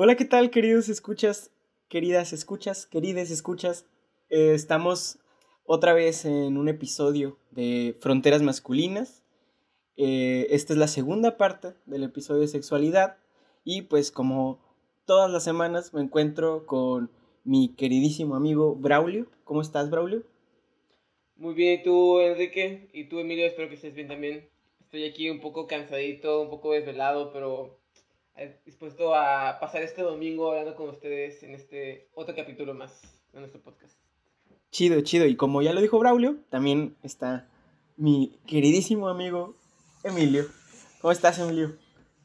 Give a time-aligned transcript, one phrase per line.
[0.00, 1.50] Hola, ¿qué tal, queridos escuchas,
[1.88, 3.84] queridas escuchas, querides escuchas?
[4.30, 5.18] Eh, estamos
[5.64, 9.24] otra vez en un episodio de Fronteras Masculinas.
[9.96, 13.16] Eh, esta es la segunda parte del episodio de sexualidad
[13.64, 14.60] y pues como
[15.04, 17.10] todas las semanas me encuentro con
[17.42, 19.26] mi queridísimo amigo Braulio.
[19.42, 20.22] ¿Cómo estás, Braulio?
[21.34, 22.88] Muy bien, ¿y tú, Enrique?
[22.92, 24.48] Y tú, Emilio, espero que estés bien también.
[24.80, 27.80] Estoy aquí un poco cansadito, un poco desvelado, pero
[28.64, 33.00] dispuesto a pasar este domingo hablando con ustedes en este otro capítulo más
[33.32, 33.96] de nuestro podcast.
[34.70, 35.26] Chido, chido.
[35.26, 37.48] Y como ya lo dijo Braulio, también está
[37.96, 39.54] mi queridísimo amigo
[40.04, 40.46] Emilio.
[41.00, 41.76] ¿Cómo estás, Emilio?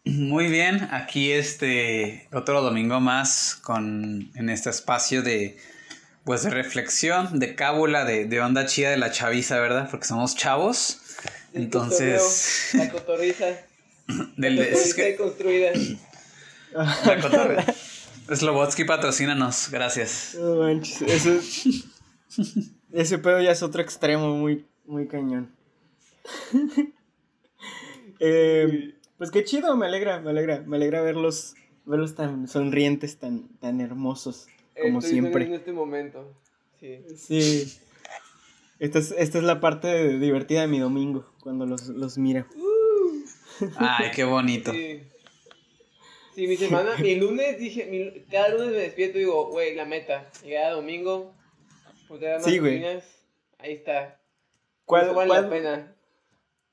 [0.06, 5.58] Muy bien, aquí este otro domingo más con en este espacio de
[6.26, 9.90] pues de reflexión, de cábula, de, de onda chida de la chaviza, ¿verdad?
[9.90, 11.02] Porque somos chavos.
[11.54, 12.70] Entonces.
[12.74, 13.46] La cotorriza.
[14.38, 15.16] Del, la es que...
[15.16, 15.72] construida.
[18.36, 20.38] Slobotsky patrocínanos, gracias.
[20.40, 21.40] No manches, eso,
[22.92, 25.52] ese pedo ya es otro extremo muy, muy cañón.
[28.20, 33.50] eh, pues qué chido, me alegra, me alegra, me alegra verlos, verlos tan sonrientes, tan,
[33.60, 34.48] tan hermosos,
[34.82, 35.46] como siempre.
[35.46, 36.34] En este momento,
[36.80, 37.04] sí.
[37.16, 37.80] Sí.
[38.80, 42.46] Esta es, esta es la parte divertida de mi domingo, cuando los, los miro.
[43.78, 44.72] Ay, qué bonito.
[44.72, 45.02] Sí.
[46.36, 50.30] Mi semana, mi lunes dije, mi, cada lunes me despierto y digo, güey, la meta.
[50.42, 51.34] Cada domingo,
[52.08, 52.60] pues sí.
[53.60, 54.20] Ahí está.
[54.86, 55.96] ¿Cuál, vale la pena.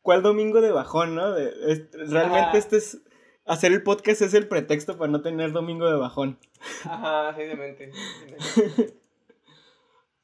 [0.03, 1.35] ¿Cuál domingo de bajón, no?
[1.35, 2.99] realmente este es.
[3.47, 6.39] Hacer el podcast es el pretexto para no tener domingo de bajón.
[6.85, 7.91] Ajá, simplemente.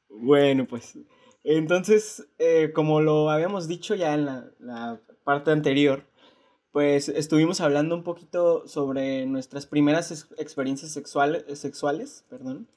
[0.09, 0.97] bueno, pues.
[1.43, 6.03] Entonces, eh, como lo habíamos dicho ya en la, la parte anterior,
[6.77, 12.67] pues estuvimos hablando un poquito sobre nuestras primeras experiencias sexuales, sexuales perdón,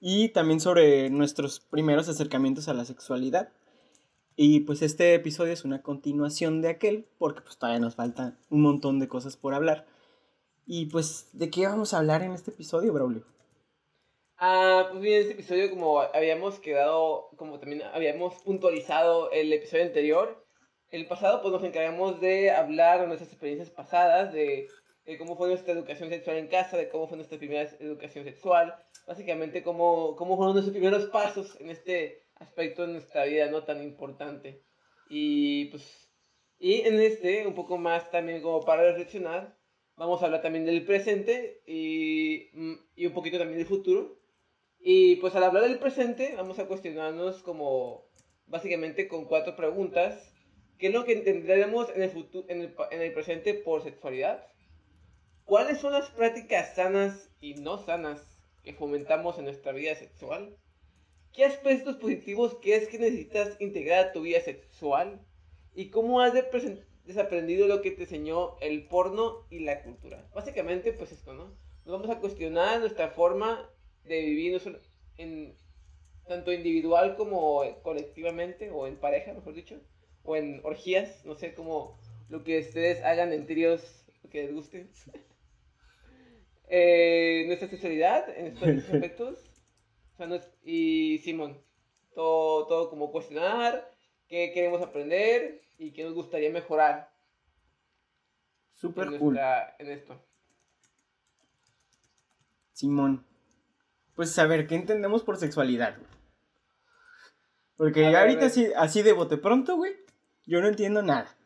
[0.00, 3.52] y también sobre nuestros primeros acercamientos a la sexualidad.
[4.34, 8.62] Y pues este episodio es una continuación de aquel, porque pues todavía nos falta un
[8.62, 9.84] montón de cosas por hablar.
[10.64, 13.26] Y pues, ¿de qué vamos a hablar en este episodio, Braulio?
[14.38, 19.84] Ah, pues bien, en este episodio como habíamos quedado, como también habíamos puntualizado el episodio
[19.84, 20.46] anterior,
[20.90, 24.68] el pasado pues nos encargamos de hablar de nuestras experiencias pasadas, de,
[25.18, 28.74] cómo fue nuestra educación sexual en casa, de cómo fue nuestra primera educación sexual,
[29.06, 33.82] básicamente cómo, cómo fueron nuestros primeros pasos en este aspecto de nuestra vida no tan
[33.82, 34.64] importante.
[35.08, 36.10] Y pues,
[36.58, 39.56] y en este, un poco más también como para reflexionar,
[39.96, 42.50] vamos a hablar también del presente y,
[42.94, 44.18] y un poquito también del futuro.
[44.78, 48.08] Y pues al hablar del presente, vamos a cuestionarnos como
[48.46, 50.34] básicamente con cuatro preguntas
[50.80, 54.46] ¿Qué es lo que entenderemos en el, futuro, en el, en el presente por sexualidad?
[55.44, 60.56] ¿Cuáles son las prácticas sanas y no sanas que fomentamos en nuestra vida sexual?
[61.34, 65.20] ¿Qué aspectos positivos crees que necesitas integrar a tu vida sexual?
[65.74, 66.32] ¿Y cómo has
[67.04, 70.30] desaprendido lo que te enseñó el porno y la cultura?
[70.34, 71.58] Básicamente, pues esto, ¿no?
[71.84, 73.70] Nos vamos a cuestionar nuestra forma
[74.04, 74.62] de vivir
[75.18, 75.54] en,
[76.26, 79.78] tanto individual como colectivamente, o en pareja, mejor dicho
[80.24, 81.98] o en orgías, no sé cómo
[82.28, 84.88] lo que ustedes hagan en tríos que les guste.
[86.68, 89.38] eh, nuestra sexualidad en estos aspectos.
[90.62, 91.60] y Simón,
[92.14, 93.92] todo, todo como cuestionar,
[94.28, 97.10] qué queremos aprender y qué nos gustaría mejorar.
[98.74, 99.38] Super cool.
[99.78, 100.18] En esto.
[102.72, 103.26] Simón.
[104.14, 105.96] Pues a ver, ¿qué entendemos por sexualidad?
[107.76, 109.96] Porque ahorita así, así de bote pronto, güey,
[110.46, 111.36] yo no entiendo nada.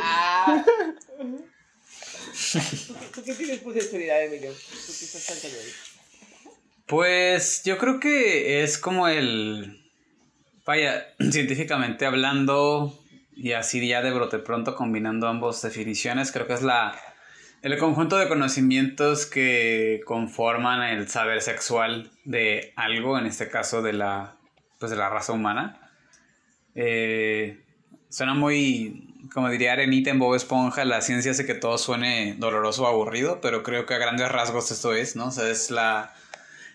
[0.00, 0.64] Ah.
[3.14, 4.52] ¿Tú qué tienes por sexualidad, Emilio?
[4.52, 5.50] ¿Tú qué estás tan
[6.86, 9.90] Pues yo creo que es como el.
[10.64, 12.98] Vaya, científicamente hablando,
[13.34, 16.98] y así ya de brote pronto combinando ambas definiciones, creo que es la.
[17.62, 23.92] El conjunto de conocimientos que conforman el saber sexual de algo, en este caso de
[23.92, 24.36] la,
[24.78, 25.90] pues de la raza humana.
[26.74, 27.65] Eh,
[28.08, 32.84] Suena muy, como diría Arenita en Bob Esponja, la ciencia hace que todo suene doloroso
[32.84, 35.26] o aburrido, pero creo que a grandes rasgos esto es, ¿no?
[35.26, 36.14] O sea, es la,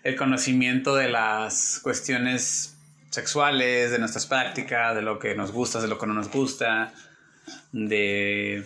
[0.04, 2.75] el conocimiento de las cuestiones
[3.10, 6.94] sexuales, de nuestras prácticas, de lo que nos gusta, de lo que no nos gusta,
[7.72, 8.66] de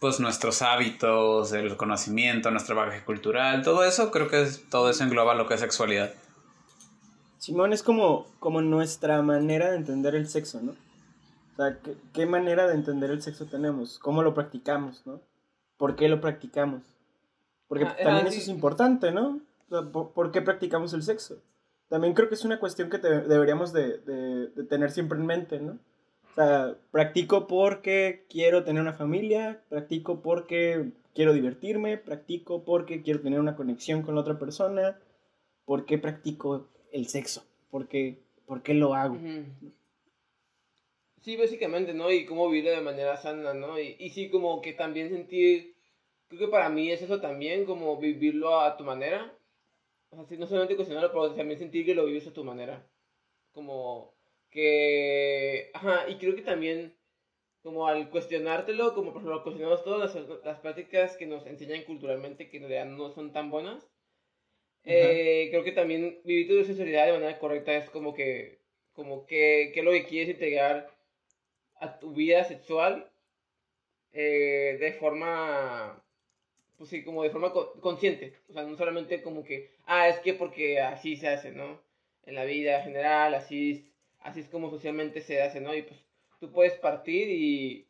[0.00, 5.34] pues nuestros hábitos, el conocimiento, nuestro bagaje cultural, todo eso, creo que todo eso engloba
[5.34, 6.12] lo que es sexualidad.
[7.38, 10.74] Simón es como, como nuestra manera de entender el sexo, ¿no?
[11.56, 11.78] O sea,
[12.12, 13.98] ¿qué, manera de entender el sexo tenemos?
[13.98, 15.20] ¿Cómo lo practicamos, no?
[15.78, 16.82] ¿Por qué lo practicamos?
[17.66, 18.42] Porque Ah, también ah, eso sí.
[18.42, 19.40] es importante, ¿no?
[19.66, 21.38] O sea, ¿por, por qué practicamos el sexo?
[21.88, 25.26] También creo que es una cuestión que te- deberíamos de, de- de tener siempre en
[25.26, 25.72] mente, ¿no?
[25.72, 33.20] O sea, practico porque quiero tener una familia, practico porque quiero divertirme, practico porque quiero
[33.20, 34.98] tener una conexión con la otra persona,
[35.64, 37.42] ¿por qué practico el sexo?
[37.70, 39.14] ¿Por qué, por qué lo hago?
[39.14, 39.44] Ujú.
[41.26, 42.12] Sí, básicamente, ¿no?
[42.12, 43.80] Y cómo vivirlo de manera sana, ¿no?
[43.80, 45.74] Y, y sí, como que también sentir,
[46.28, 49.36] creo que para mí es eso también, como vivirlo a tu manera.
[50.10, 52.88] O sea, no solamente cuestionarlo, pero también sentir que lo vives a tu manera.
[53.50, 54.14] Como
[54.50, 55.72] que...
[55.74, 56.96] Ajá, y creo que también,
[57.60, 62.48] como al cuestionártelo, como por ejemplo, cuestionamos todas las, las prácticas que nos enseñan culturalmente
[62.48, 63.90] que en realidad no son tan buenas.
[64.84, 68.60] Eh, creo que también vivir tu sexualidad de manera correcta es como que,
[68.92, 70.95] como que, que es lo que quieres integrar
[71.80, 73.10] a tu vida sexual
[74.12, 76.02] eh, de forma,
[76.78, 78.34] pues sí, como de forma co- consciente.
[78.48, 81.82] O sea, no solamente como que, ah, es que porque así se hace, ¿no?
[82.24, 83.84] En la vida general, así es,
[84.20, 85.74] así es como socialmente se hace, ¿no?
[85.74, 86.00] Y pues
[86.40, 87.88] tú puedes partir y,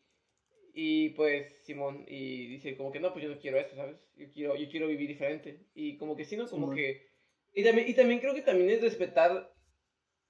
[0.75, 3.97] y pues Simón, y dice como que no, pues yo no quiero eso, ¿sabes?
[4.17, 5.61] Yo quiero, yo quiero vivir diferente.
[5.75, 6.49] Y como que sí, ¿no?
[6.49, 6.77] Como Simón.
[6.77, 7.09] que...
[7.55, 9.53] Y también, y también creo que también es respetar,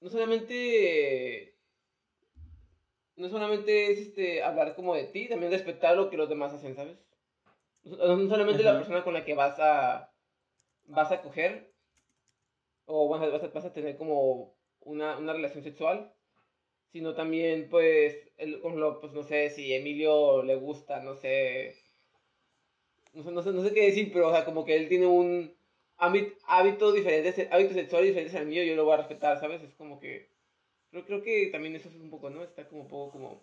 [0.01, 1.56] no solamente...
[3.17, 6.77] No solamente es este, hablar como de ti, también respetar lo que los demás hacen,
[6.77, 6.99] ¿sabes?
[7.85, 10.13] No, solamente la persona con la que vas a,
[10.87, 11.73] vas a coger,
[12.87, 16.13] o vas a, vas a, vas a tener como una, una relación sexual,
[16.93, 21.75] sino también, pues, el, por ejemplo, pues no sé si Emilio le gusta, no sé,
[23.13, 25.07] no sé, no sé, no sé qué decir, pero, o sea, como que él tiene
[25.07, 25.55] un
[25.99, 29.63] hábit- hábito diferente, hábitos sexuales diferentes al mío, yo lo voy a respetar, ¿sabes?
[29.63, 30.29] Es como que,
[30.91, 32.43] creo, creo que también eso es un poco, ¿no?
[32.43, 33.43] Está como un poco como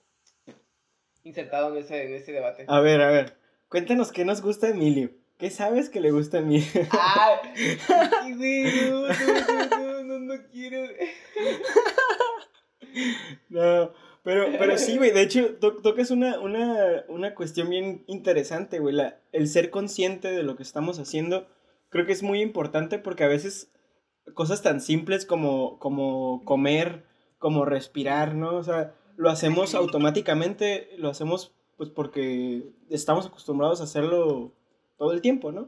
[1.23, 2.65] insertado en ese, en ese debate.
[2.67, 3.35] A ver, a ver,
[3.69, 5.11] cuéntanos qué nos gusta Emilio.
[5.37, 6.67] ¿Qué sabes que le gusta a Emilio?
[6.91, 7.41] ¡Ah!
[7.55, 10.87] sí, güey, no, no, no, no, no quiero.
[13.49, 13.91] No,
[14.23, 18.95] pero, pero sí, güey, de hecho, to- tocas una, una, una cuestión bien interesante, güey,
[19.31, 21.47] el ser consciente de lo que estamos haciendo,
[21.89, 23.71] creo que es muy importante porque a veces
[24.35, 27.03] cosas tan simples como, como comer,
[27.43, 28.55] como respirar, ¿no?
[28.55, 34.53] O sea, lo hacemos automáticamente, lo hacemos pues porque estamos acostumbrados a hacerlo
[34.97, 35.67] todo el tiempo, ¿no?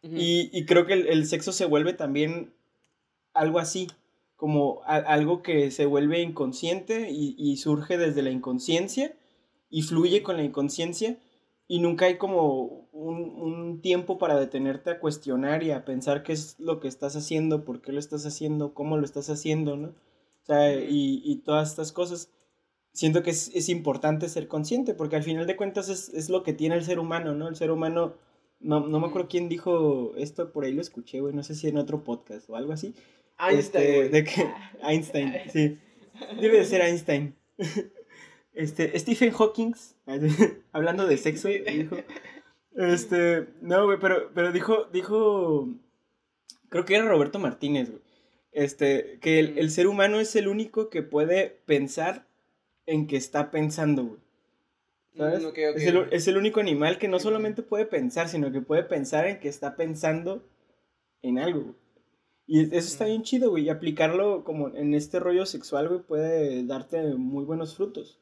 [0.00, 2.54] Y, y creo que el, el sexo se vuelve también
[3.34, 3.88] algo así,
[4.36, 9.12] como a- algo que se vuelve inconsciente y, y surge desde la inconsciencia
[9.70, 11.18] y fluye con la inconsciencia
[11.66, 16.32] y nunca hay como un, un tiempo para detenerte a cuestionar y a pensar qué
[16.32, 19.94] es lo que estás haciendo, por qué lo estás haciendo, cómo lo estás haciendo, ¿no?
[20.48, 22.32] Sea, y, y todas estas cosas.
[22.92, 26.42] Siento que es, es importante ser consciente, porque al final de cuentas es, es lo
[26.42, 27.46] que tiene el ser humano, ¿no?
[27.46, 28.14] El ser humano,
[28.58, 31.68] no, no me acuerdo quién dijo esto, por ahí lo escuché, güey, no sé si
[31.68, 32.94] en otro podcast o algo así.
[33.38, 34.50] Einstein, Este, de que
[34.82, 35.78] Einstein, sí.
[36.40, 37.36] Debe de ser Einstein.
[38.54, 39.72] Este, Stephen Hawking,
[40.72, 41.96] hablando de sexo, dijo.
[42.74, 45.68] Este, no, güey, pero, pero dijo, dijo,
[46.68, 48.02] creo que era Roberto Martínez, güey.
[48.52, 52.26] Este, que el, el ser humano es el único que puede pensar
[52.86, 54.20] en que está pensando, güey.
[55.16, 55.42] ¿Sabes?
[55.42, 55.48] Mm.
[55.76, 59.26] Es, el, es el único animal que no solamente puede pensar, sino que puede pensar
[59.26, 60.48] en que está pensando
[61.22, 61.74] en algo, güey.
[62.46, 63.08] Y eso está Mm.
[63.08, 63.64] bien chido, güey.
[63.64, 68.20] Y aplicarlo como en este rollo sexual, güey, puede darte muy buenos frutos.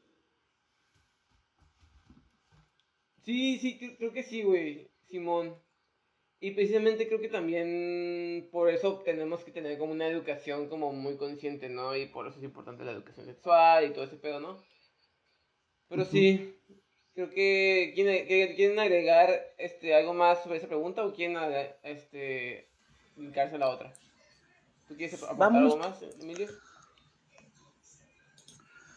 [3.23, 5.55] Sí, sí, cre- creo que sí, güey, Simón.
[6.39, 11.17] Y precisamente creo que también por eso tenemos que tener como una educación como muy
[11.17, 11.95] consciente, ¿no?
[11.95, 14.63] Y por eso es importante la educación sexual y todo ese pedo, ¿no?
[15.89, 16.55] Pero sí,
[17.15, 21.37] creo que ¿quieren, quieren agregar este algo más sobre esa pregunta o quieren
[21.81, 22.69] este
[23.35, 23.91] a la otra.
[24.87, 25.73] ¿Tú quieres aportar Vamos.
[25.73, 26.47] algo más, Emilio?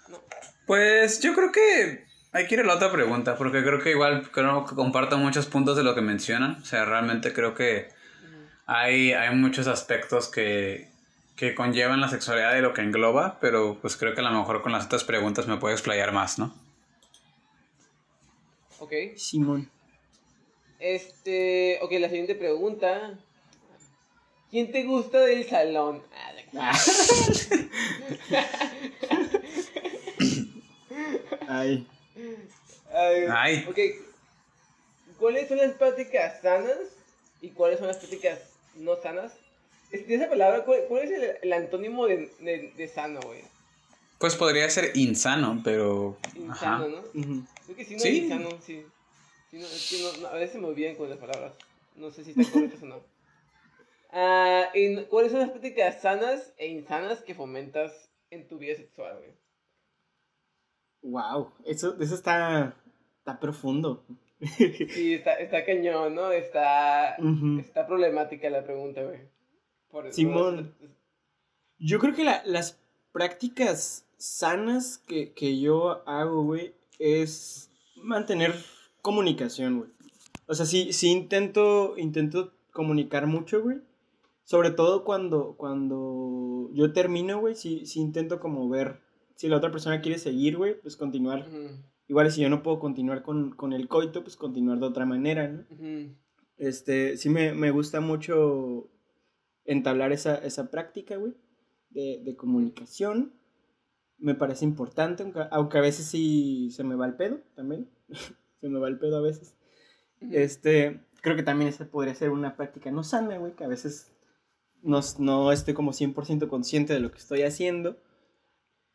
[0.09, 0.19] No.
[0.67, 4.31] Pues yo creo que hay que ir a la otra pregunta, porque creo que igual
[4.31, 6.59] creo que comparto muchos puntos de lo que mencionan.
[6.63, 7.89] O sea, realmente creo que
[8.67, 10.89] hay, hay muchos aspectos que,
[11.37, 14.63] que conllevan la sexualidad y lo que engloba, pero pues creo que a lo mejor
[14.63, 16.55] con las otras preguntas me puedo explayar más, ¿no?
[18.79, 18.93] Ok.
[19.17, 19.71] Simón.
[20.79, 23.19] Este, ok, la siguiente pregunta.
[24.51, 26.03] ¿Quién te gusta del salón?
[26.13, 26.73] Ah, de- Ah.
[31.49, 31.87] Ay.
[32.93, 33.67] Ay, Ay.
[33.69, 33.79] Ok.
[35.19, 36.79] ¿Cuáles son las prácticas sanas
[37.41, 38.39] y cuáles son las prácticas
[38.75, 39.33] no sanas?
[39.91, 43.43] Este, esa palabra, ¿cuál, cuál es el, el antónimo de, de, de sano, güey?
[44.19, 46.17] Pues podría ser insano, pero...
[46.35, 46.89] Insano, Ajá.
[46.89, 46.99] ¿no?
[47.21, 47.45] Ujú.
[47.65, 48.19] Creo que sí, no Sí.
[48.19, 48.87] insano, sí.
[49.51, 51.53] Sí, no, es que no- no, a veces me olvidan con las palabras.
[51.97, 53.03] No sé si están correctas o no.
[54.75, 59.33] ¿y ¿Cuáles son las prácticas sanas e insanas que fomentas en tu vida sexual, güey?
[61.03, 62.75] Wow, eso, eso está,
[63.19, 64.05] está profundo.
[64.41, 66.31] Sí, está, está cañón, ¿no?
[66.33, 67.17] Está,
[67.61, 69.21] está problemática la pregunta, güey.
[69.91, 70.75] Por- Simón.
[71.79, 72.79] Yo creo que la- las
[73.13, 78.55] prácticas sanas que, que yo hago, güey, es mantener
[79.03, 79.91] comunicación, güey.
[80.47, 83.79] O sea, sí, sí intento, intento comunicar mucho, güey.
[84.45, 89.01] Sobre todo cuando, cuando yo termino, güey, sí, sí intento como ver
[89.41, 91.49] si la otra persona quiere seguir, güey, pues continuar.
[92.09, 95.49] Igual si yo no puedo continuar con, con el coito, pues continuar de otra manera,
[95.49, 95.65] ¿no?
[96.59, 98.91] Este, sí me, me gusta mucho
[99.65, 101.33] entablar esa, esa práctica, güey,
[101.89, 103.33] de, de comunicación.
[104.19, 107.89] Me parece importante, aunque, aunque a veces sí se me va el pedo también.
[108.61, 109.57] se me va el pedo a veces.
[110.21, 114.13] Este, creo que también esa podría ser una práctica no sana, güey, que a veces
[114.83, 117.97] no, no estoy como 100% consciente de lo que estoy haciendo.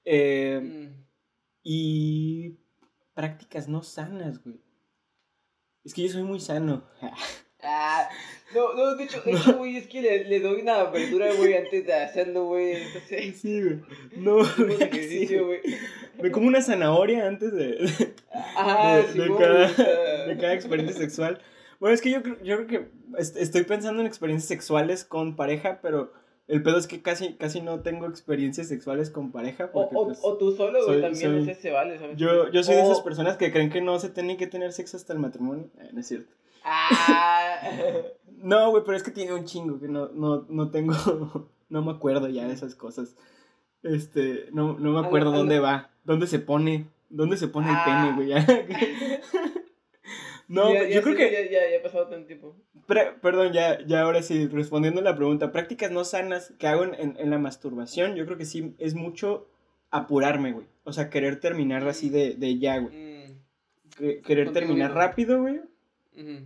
[0.06, 1.04] Eh, Mm.
[1.64, 2.58] y
[3.14, 4.60] prácticas no sanas, güey.
[5.84, 6.84] Es que yo soy muy sano.
[7.68, 8.08] Ah,
[8.54, 11.56] no, no, de hecho, de hecho, güey, es que le, le doy una verdura, güey,
[11.56, 12.74] antes de hacerlo, güey.
[12.76, 13.80] Entonces, Sí, güey.
[14.18, 15.62] No, hacemos sí, ejercicio, güey.
[15.64, 15.76] güey.
[16.22, 18.14] Me como una zanahoria antes de, de,
[18.56, 21.42] Ajá, de cada, güey, de cada experiencia sexual.
[21.80, 25.36] Bueno, es que yo, creo- yo creo que est- estoy pensando en experiencias sexuales con
[25.36, 26.14] pareja, pero
[26.48, 29.70] el pedo es que casi, casi no tengo experiencias sexuales con pareja.
[29.74, 32.18] O, Porque, o, pues, o tú solo, güey, también, soy- sé, se vale, ¿sabes?
[32.18, 34.98] yo, yo soy de esas personas que creen que no se tiene que tener sexo
[34.98, 35.70] hasta el matrimonio.
[35.80, 36.32] Eh, no es cierto.
[36.64, 37.58] Ah,
[38.38, 40.94] No, güey, pero es que tiene un chingo que no, no, no tengo,
[41.70, 43.16] no me acuerdo ya de esas cosas.
[43.82, 48.12] Este, no, no me acuerdo dónde va, dónde se pone, dónde se pone Ah.
[48.14, 48.46] el pene, güey.
[50.48, 52.56] no, ya, yo creo que, Ya, ya, ya ha pasado tanto tiempo.
[52.88, 56.84] pre- perdón, ya, ya ahora sí, respondiendo a la pregunta, prácticas no sanas que hago
[56.84, 59.48] en, en, en la masturbación, yo creo que sí es mucho
[59.92, 60.68] apurarme, güey.
[60.84, 62.96] O sea, querer terminar así de, de ya, güey.
[62.96, 63.40] Mm,
[63.98, 65.62] Que- querer terminar rápido, güey.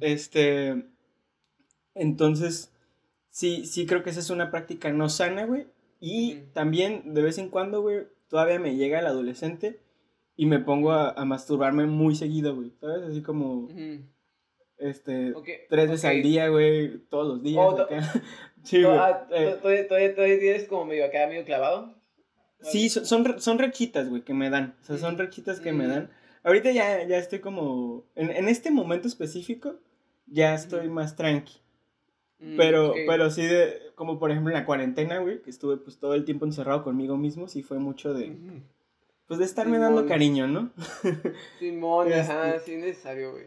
[0.01, 0.83] Este.
[1.95, 2.71] Entonces,
[3.29, 5.67] sí, sí creo que esa es una práctica no sana, güey.
[5.99, 9.79] Y también, de vez en cuando, güey, todavía me llega el adolescente
[10.41, 12.71] y me pongo a, a masturbarme muy seguido, güey.
[12.79, 13.03] ¿Sabes?
[13.03, 13.99] Así como, Ujú.
[14.77, 17.57] este, Ok, tres veces al día, güey, todos los días.
[17.61, 17.87] Oh,
[18.63, 18.97] sí, güey.
[18.97, 21.93] ah, eh, to- ¿Todavía, tienes como medio acá, medio clavado?
[22.61, 24.75] sí, son, son, re- son rechitas, güey, que me dan.
[24.81, 25.23] O sea, son Ujú.
[25.23, 25.93] rechitas que me Ujú.
[25.93, 26.09] dan.
[26.43, 29.75] Ahorita ya, ya estoy como, en, en este momento específico,
[30.25, 31.57] ya estoy más tranqui.
[32.39, 32.97] Mm, Pero, ok.
[33.05, 36.23] pero sí, de, como por ejemplo en la cuarentena, güey, que estuve pues todo el
[36.23, 38.27] tiempo encerrado conmigo mismo, sí fue mucho de.
[39.29, 40.09] Pues de estarme dando Simón.
[40.09, 40.71] cariño, ¿no?
[41.59, 43.45] Simón, ajá, Este- sí es necesario, güey.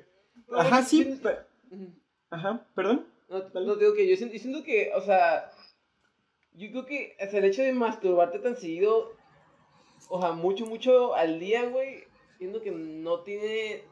[0.56, 1.38] Ajá, sí, yo- pe-
[1.74, 1.92] Ujú.
[2.30, 3.06] ajá, perdón.
[3.28, 5.50] No, no digo que yo siento, yo siento que, o sea,
[6.54, 9.12] yo creo que o sea, el hecho de masturbarte tan seguido,
[10.08, 12.04] o sea, mucho, mucho al día, güey,
[12.38, 13.84] siento que no tiene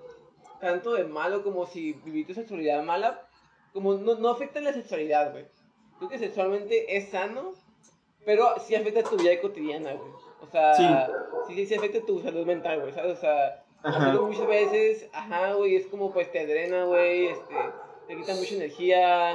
[0.60, 3.26] tanto de malo como si vivir tu sexualidad mala,
[3.72, 5.46] como no, no afecta en la sexualidad, güey.
[5.98, 7.54] Creo que sexualmente es sano,
[8.26, 10.12] pero sí afecta tu vida cotidiana, güey.
[10.42, 10.84] O sea, Sí.
[11.48, 13.18] sí, sí, sí afecta tu salud mental, güey, ¿sabes?
[13.18, 13.62] O sea,
[14.20, 17.54] muchas veces, ajá, güey, es como pues te drena, güey, este,
[18.08, 19.34] te quita mucha energía,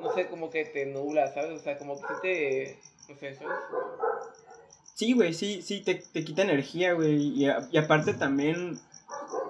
[0.00, 1.60] no sé, como que te nubla, ¿sabes?
[1.60, 2.78] O sea, como que te,
[3.08, 3.52] no sé, ¿sabes?
[4.94, 7.16] Sí, güey, sí, sí, te, te quita energía, güey.
[7.16, 8.78] Y, a- y aparte también,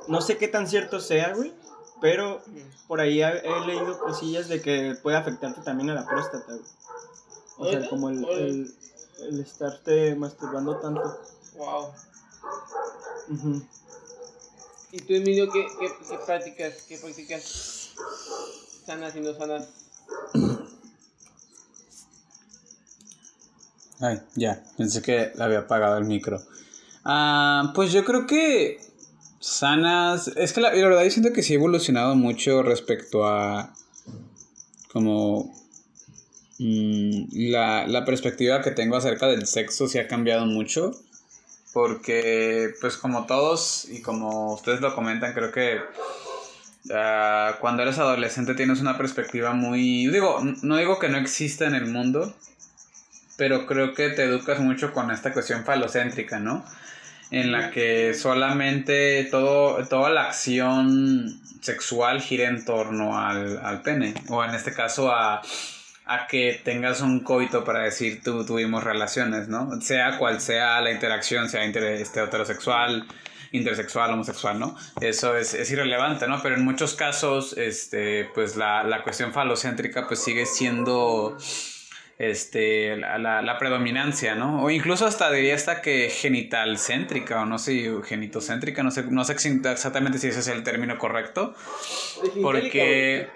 [0.09, 1.53] no sé qué tan cierto sea, güey,
[2.01, 2.41] pero
[2.89, 6.63] por ahí he, leído cosillas de que puede afectarte también a la próstata, güey.
[7.59, 8.73] O sea, como el,
[9.29, 11.21] el estarte masturbando tanto.
[11.57, 11.93] Wow.
[13.31, 13.63] Ujú.
[14.93, 17.95] ¿Y tú, Emilio, qué, qué, qué prácticas, qué prácticas
[18.85, 19.69] sanas y no sanas?
[24.01, 26.43] Ay, ya, pensé que le había apagado el micro.
[27.05, 28.81] Ah, pues yo creo que
[29.39, 30.29] sanas.
[30.37, 33.73] Es que la, la verdad yo siento que sí ha evolucionado mucho respecto a.
[34.93, 35.62] Como.
[36.59, 40.93] Mm, la, la perspectiva que tengo acerca del sexo sí ha cambiado mucho.
[41.73, 45.81] Porque, pues, como todos y como ustedes lo comentan, creo que.
[46.93, 50.07] ah, cuando eres adolescente tienes una perspectiva muy.
[50.09, 52.35] Digo, no digo que no exista en el mundo,
[53.37, 56.65] pero creo que te educas mucho con esta cuestión falocéntrica, ¿no?
[57.31, 64.13] En la que solamente todo, toda la acción sexual gira en torno al, al pene,
[64.29, 65.41] o en este caso a,
[66.15, 69.81] a que tengas un coito para decir tú tuvimos relaciones, ¿no?
[69.81, 73.07] Sea cual sea la interacción, sea inter- este, heterosexual,
[73.53, 74.77] intersexual, homosexual, ¿no?
[75.01, 76.41] Eso es, es, irrelevante, ¿no?
[76.43, 81.37] Pero en muchos casos, este, pues la, la cuestión falocéntrica pues sigue siendo
[82.19, 84.63] este, la, la, predominancia, ¿no?
[84.63, 89.25] O incluso hasta diría hasta que genital céntrica, o no sé, genitocéntrica, no sé, no
[89.25, 91.55] sé exactamente si ese es el término correcto.
[92.41, 93.29] Porque...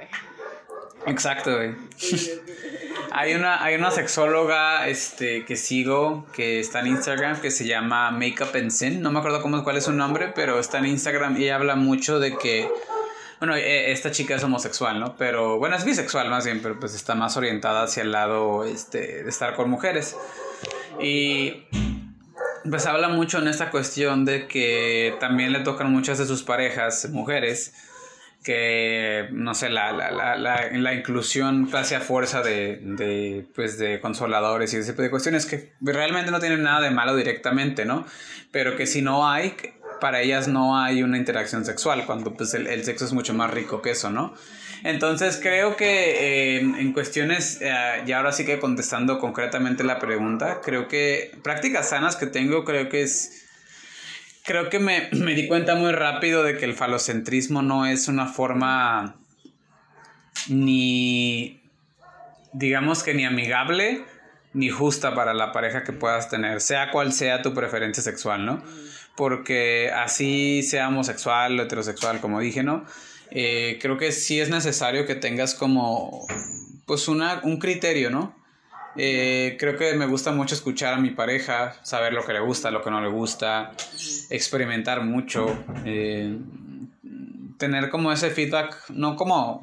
[1.07, 1.75] Exacto, güey.
[3.13, 8.11] hay una, hay una sexóloga este, que sigo, que está en Instagram, que se llama
[8.11, 9.01] Makeup and Sin.
[9.03, 12.19] No me acuerdo cómo, cuál es su nombre, pero está en Instagram y habla mucho
[12.19, 12.69] de que
[13.39, 15.17] bueno, e, esta chica es homosexual, ¿no?
[15.17, 19.25] Pero, bueno, es bisexual más bien, pero pues está más orientada hacia el lado este,
[19.25, 20.17] de estar con mujeres.
[21.01, 21.65] Y
[22.69, 27.11] pues habla mucho en esta cuestión de que también le tocan muchas de sus parejas,
[27.11, 27.75] mujeres,
[28.47, 33.99] que, no sé, la, la, la, la, inclusión casi a fuerza de, de, pues, de
[33.99, 38.07] consoladores y ese tipo de cuestiones que realmente no tienen nada de malo directamente, ¿no?
[38.53, 39.57] Pero que si no hay,
[40.01, 43.83] para ellas no hay una interacción sexual, cuando pues el, sexo es mucho más rico
[43.83, 44.33] que eso, ¿no?
[44.85, 50.61] Entonces creo que eh, en cuestiones, eh, y ahora sí que contestando concretamente la pregunta,
[50.63, 53.43] creo que prácticas sanas que tengo, creo que es...
[54.47, 58.27] Creo que me, me di cuenta muy rápido de que el falocentrismo no es una
[58.27, 59.17] forma
[60.49, 61.63] ni,
[62.53, 64.05] digamos que ni amigable,
[64.53, 68.63] ni justa para la pareja que puedas tener, sea cual sea tu preferencia sexual, ¿no?
[69.17, 72.85] porque así sea homosexual o heterosexual, como dije, ¿no?
[73.31, 76.27] Eh, creo que sí es necesario que tengas como,
[76.87, 78.37] pues, una, un criterio, ¿no?
[78.99, 82.71] Eh, creo que me gusta mucho escuchar a mi pareja, saber lo que le gusta,
[82.71, 83.73] lo que no le gusta,
[84.31, 86.37] experimentar mucho, eh,
[87.59, 89.63] tener como ese feedback, no como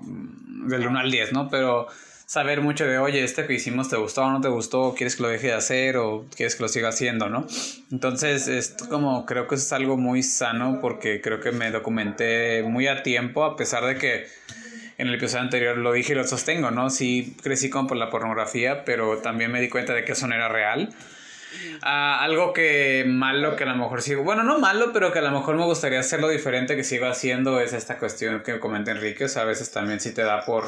[0.68, 1.50] del 1 al 10, ¿no?
[1.50, 1.88] Pero
[2.26, 5.24] saber mucho de, oye, este que hicimos te gustó o no te gustó, quieres que
[5.24, 7.46] lo deje de hacer o quieres que lo siga haciendo, ¿no?
[7.92, 12.88] Entonces, esto como creo que es algo muy sano porque creo que me documenté muy
[12.88, 14.28] a tiempo, a pesar de que
[15.04, 16.90] en el episodio anterior lo dije y lo sostengo, ¿no?
[16.90, 20.34] Sí crecí como por la pornografía, pero también me di cuenta de que eso no
[20.34, 20.90] era real.
[21.82, 25.22] Ah, algo que malo que a lo mejor sigo, bueno, no malo, pero que a
[25.22, 29.26] lo mejor me gustaría hacerlo diferente que sigo haciendo es esta cuestión que comenta Enrique,
[29.26, 30.64] o sea, a veces también sí te da por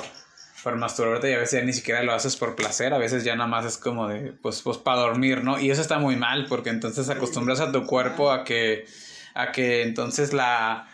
[0.63, 3.36] por masturbarte y a veces ya ni siquiera lo haces por placer, a veces ya
[3.36, 5.60] nada más es como de, pues, pues para dormir, ¿no?
[5.60, 8.88] Y eso está muy mal porque entonces acostumbras a tu cuerpo a que,
[9.36, 10.88] a que entonces la,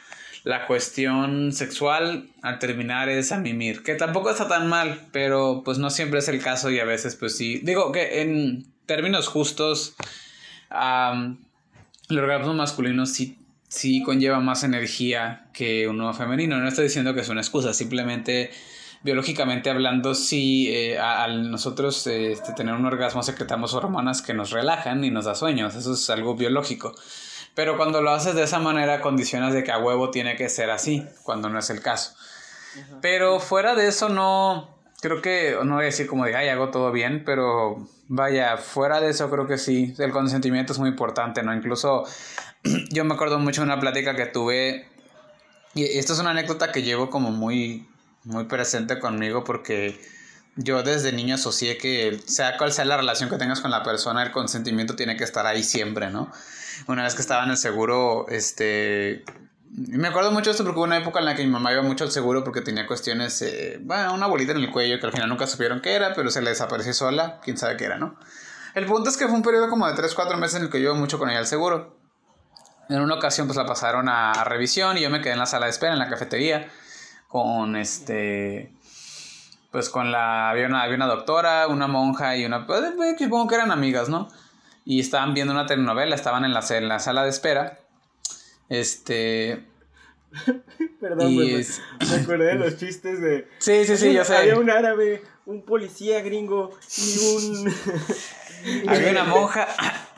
[0.44, 5.78] la cuestión sexual al terminar es a mimir, que tampoco está tan mal, pero pues
[5.78, 9.96] no siempre es el caso y a veces pues sí, digo que en términos justos,
[10.70, 13.38] el orgasmo masculino sí
[13.72, 16.60] sí conlleva más energía que uno femenino.
[16.60, 18.52] No estoy diciendo que es una excusa, simplemente
[19.02, 25.04] biológicamente hablando, sí, eh, al nosotros este, tener un orgasmo secretamos hormonas que nos relajan
[25.06, 26.94] y nos da sueños, eso es algo biológico.
[27.56, 30.70] Pero cuando lo haces de esa manera, condicionas de que a huevo tiene que ser
[30.70, 32.16] así, cuando no es el caso.
[33.02, 34.78] Pero fuera de eso, no.
[35.02, 39.02] Creo que, no voy a decir como de, ay, hago todo bien, pero vaya, fuera
[39.02, 39.94] de eso, creo que sí.
[39.98, 41.54] El consentimiento es muy importante, ¿no?
[41.54, 42.06] Incluso
[42.92, 44.88] yo me acuerdo mucho de una plática que tuve.
[45.74, 47.88] Y esto es una anécdota que llevo como muy
[48.24, 50.00] muy presente conmigo porque
[50.56, 54.22] yo desde niño asocié que sea cual sea la relación que tengas con la persona,
[54.24, 56.32] el consentimiento tiene que estar ahí siempre, ¿no?
[56.88, 59.24] Una vez que estaba en el seguro, este...
[59.74, 61.82] Me acuerdo mucho de esto porque hubo una época en la que mi mamá iba
[61.82, 65.14] mucho al seguro porque tenía cuestiones, eh, bueno, una bolita en el cuello que al
[65.14, 68.18] final nunca supieron qué era, pero se le desapareció sola, quién sabe qué era, ¿no?
[68.76, 70.82] El punto es que fue un periodo como de 3, 4 meses en el que
[70.82, 71.96] yo iba mucho con ella al seguro.
[72.90, 75.46] En una ocasión pues la pasaron a, a revisión y yo me quedé en la
[75.46, 76.70] sala de espera, en la cafetería
[77.30, 78.74] con este
[79.72, 82.84] pues con la había una, había una doctora, una monja y una pues,
[83.18, 84.28] supongo que eran amigas, ¿no?
[84.86, 87.80] Y estaban viendo una telenovela, estaban en la, en la sala de espera.
[88.70, 89.68] Este
[91.00, 94.38] Perdón, pues, me acordé de los chistes de Sí, sí, sí, yo sé.
[94.38, 97.74] Había un árabe, un policía gringo y un
[98.88, 99.68] Había una monja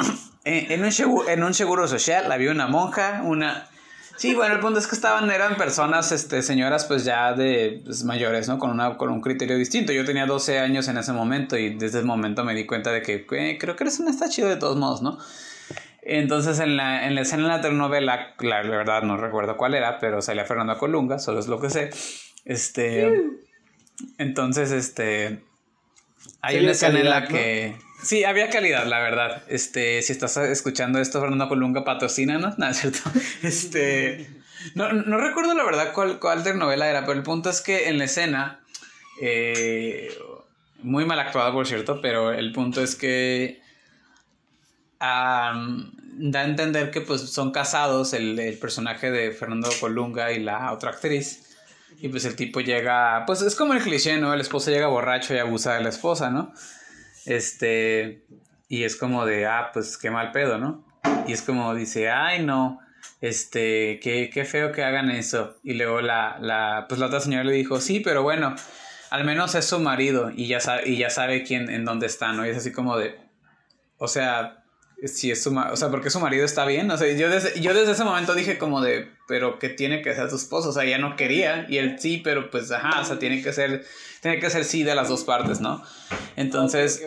[0.43, 3.69] en, un seguro, en un seguro social, había una monja, una
[4.15, 8.03] Sí, bueno, el punto es que estaban, eran personas, este, señoras pues ya de pues,
[8.03, 8.59] mayores, ¿no?
[8.59, 9.91] Con, una, con un criterio distinto.
[9.91, 13.01] Yo tenía 12 años en ese momento y desde ese momento me di cuenta de
[13.01, 15.17] que eh, creo que eres una está chido de todos modos, ¿no?
[16.03, 19.73] Entonces en la, en la escena de la telenovela, la, la, verdad no recuerdo cuál
[19.73, 21.89] era, pero salía Fernando Colunga, solo es lo que sé.
[22.45, 23.09] Este,
[24.17, 25.43] entonces, este,
[26.41, 27.75] hay una escena en la que...
[28.03, 29.43] Sí, había calidad, la verdad.
[29.47, 32.53] Este, si estás escuchando esto, Fernando Colunga, patrocina, ¿no?
[32.57, 32.99] Nada, cierto.
[33.41, 34.29] Este.
[34.75, 37.97] No, no recuerdo la verdad cuál, cuál novela era, pero el punto es que en
[37.97, 38.59] la escena.
[39.21, 40.13] Eh,
[40.81, 43.61] muy mal actuada, por cierto, pero el punto es que.
[44.99, 50.73] da a entender que pues son casados el, el personaje de Fernando Colunga y la
[50.73, 51.55] otra actriz.
[51.99, 54.33] Y pues el tipo llega, pues es como el cliché, ¿no?
[54.33, 56.53] El esposo llega borracho y abusa de la esposa, ¿no?
[57.25, 58.25] Este,
[58.67, 60.85] y es como de, ah, pues qué mal pedo, ¿no?
[61.27, 62.79] Y es como dice, ay, no,
[63.21, 65.57] este, qué, qué feo que hagan eso.
[65.63, 68.55] Y luego la, la, pues la otra señora le dijo, sí, pero bueno,
[69.09, 72.33] al menos es su marido y ya sabe, y ya sabe quién, en dónde está,
[72.33, 72.45] ¿no?
[72.45, 73.15] Y es así como de,
[73.97, 74.62] o sea,
[75.05, 77.73] si es su, o sea, porque su marido está bien, o sea, yo desde, yo
[77.73, 80.83] desde ese momento dije como de, pero que tiene que ser su esposo, o sea,
[80.83, 83.85] ella no quería, y él sí, pero pues, ajá, o sea, tiene que ser,
[84.21, 85.83] tiene que ser sí de las dos partes, ¿no?
[86.35, 87.01] Entonces,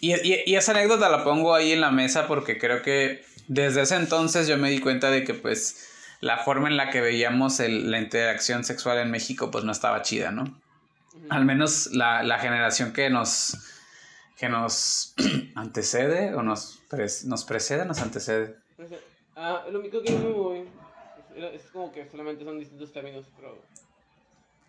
[0.00, 3.82] Y, y, y, esa anécdota la pongo ahí en la mesa porque creo que desde
[3.82, 5.88] ese entonces yo me di cuenta de que pues
[6.20, 10.00] la forma en la que veíamos el, la interacción sexual en México pues no estaba
[10.02, 10.58] chida, ¿no?
[11.28, 13.58] Al menos la, la generación que nos
[14.40, 15.14] que nos
[15.54, 16.80] antecede o nos,
[17.26, 18.56] nos precede, nos antecede.
[19.36, 20.54] Ah, lo único que no
[21.36, 23.62] es como que solamente son distintos términos, pero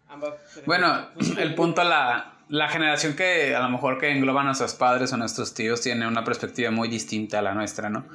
[0.09, 0.33] ambas.
[0.65, 1.07] Bueno,
[1.39, 5.17] el punto, la, la generación que a lo mejor que engloba a nuestros padres o
[5.17, 8.05] nuestros tíos tiene una perspectiva muy distinta a la nuestra, ¿no?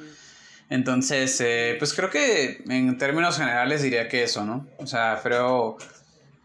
[0.69, 4.67] Entonces, eh, pues creo que en términos generales diría que eso, ¿no?
[4.77, 5.77] O sea, creo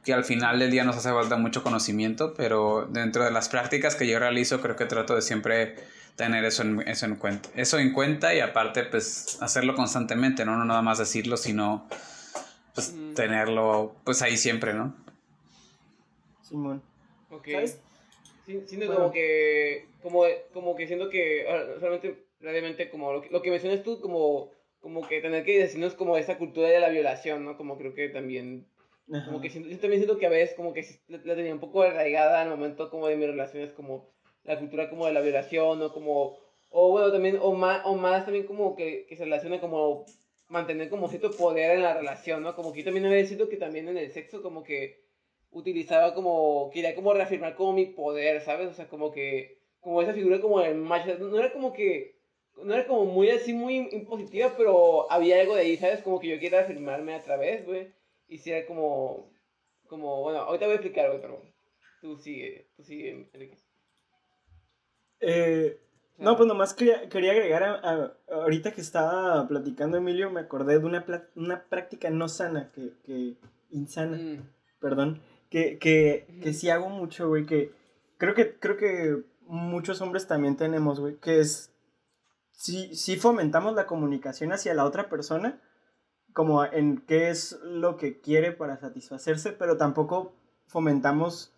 [0.04, 3.94] que al final del día nos hace falta mucho conocimiento, pero dentro de las prácticas
[3.94, 5.76] que yo realizo creo que trato de siempre
[6.16, 7.48] tener eso en, eso en cuenta.
[7.54, 10.56] Eso en cuenta y aparte pues hacerlo constantemente, ¿no?
[10.56, 11.86] No nada más decirlo, sino
[12.74, 14.94] pues tenerlo pues ahí siempre, ¿no?
[16.42, 16.82] Simón.
[17.30, 17.48] Ok.
[18.66, 21.46] siento como que, como, como que siento que
[21.78, 26.16] solamente, realmente como lo, lo que mencionas tú, como, como que tener que decirnos como
[26.16, 27.56] esa cultura de la violación, ¿no?
[27.56, 28.66] Como creo que también
[29.06, 31.82] como que siento, yo también siento que a veces como que la, tenía un poco
[31.82, 34.10] arraigada al momento como de mis relaciones, como
[34.44, 36.38] la cultura como de la violación, o como,
[36.70, 40.06] o bueno, también, o más, o más también como que, que se relaciona como
[40.48, 42.54] mantener como cierto poder en la relación, ¿no?
[42.54, 45.02] Como que yo también había sido que también en el sexo como que
[45.50, 48.68] utilizaba como, quería como reafirmar como mi poder, ¿sabes?
[48.68, 52.16] O sea, como que, como esa figura como el macho, no era como que,
[52.62, 56.02] no era como muy así, muy impositiva, pero había algo de ahí, ¿sabes?
[56.02, 57.88] Como que yo quería afirmarme a través, güey
[58.32, 59.30] hiciera como,
[59.86, 61.42] como, bueno, ahorita voy a explicar, güey, pero
[62.00, 63.58] tú sigue, tú sigue, Enrique.
[65.20, 65.80] Eh,
[66.18, 70.84] no, pues nomás quería, quería agregar, a, ahorita que estaba platicando Emilio, me acordé de
[70.84, 71.04] una,
[71.36, 73.36] una práctica no sana, que, que
[73.70, 74.50] insana, mm.
[74.80, 77.72] perdón, que, que, que sí hago mucho, güey, que
[78.18, 81.72] creo que, creo que muchos hombres también tenemos, güey, que es,
[82.52, 85.60] si, si fomentamos la comunicación hacia la otra persona,
[86.32, 90.32] como en qué es lo que quiere para satisfacerse, pero tampoco
[90.66, 91.52] fomentamos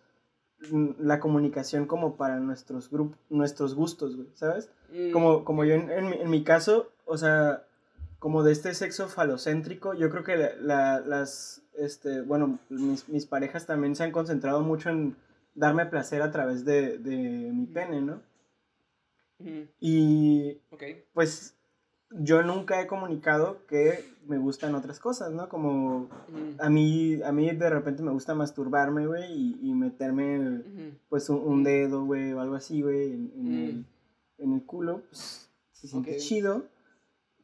[0.99, 4.69] la comunicación como para nuestros grupos, nuestros gustos, güey, ¿sabes?
[4.91, 7.63] Mm, como, como yo en, en, mi, caso, o sea,
[8.19, 13.65] como de este sexo falocéntrico, yo creo que la, las, este, bueno, mis, mis, parejas
[13.65, 15.15] también se han concentrado mucho en
[15.53, 18.21] darme placer a través de, de mi pene, ¿no?
[19.79, 20.53] Y
[21.13, 21.54] pues
[22.11, 25.49] yo nunca he comunicado que me gustan otras cosas, ¿no?
[25.49, 26.09] Como
[26.59, 30.63] a mí, a mí de repente me gusta masturbarme, güey, y, meterme,
[31.09, 33.85] pues, un, dedo, güey, o algo así, güey, en,
[34.37, 36.65] el, culo, pues, se siente chido.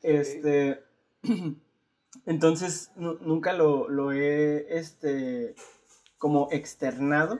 [0.01, 0.83] Este,
[2.25, 5.55] entonces, nunca lo, lo he, este,
[6.17, 7.39] como externado.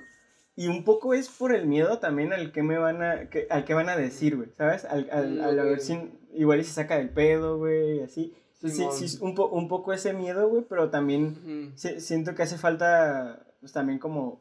[0.56, 3.64] Y un poco es por el miedo también al que me van a, que, al
[3.66, 4.86] que van a decir, güey, ¿sabes?
[4.86, 5.98] Al, al, al, a ver si
[6.34, 8.34] igual y se saca del pedo, güey, así.
[8.62, 13.72] Sí, sí, un, un poco ese miedo, güey, pero también siento que hace falta, pues
[13.72, 14.40] también como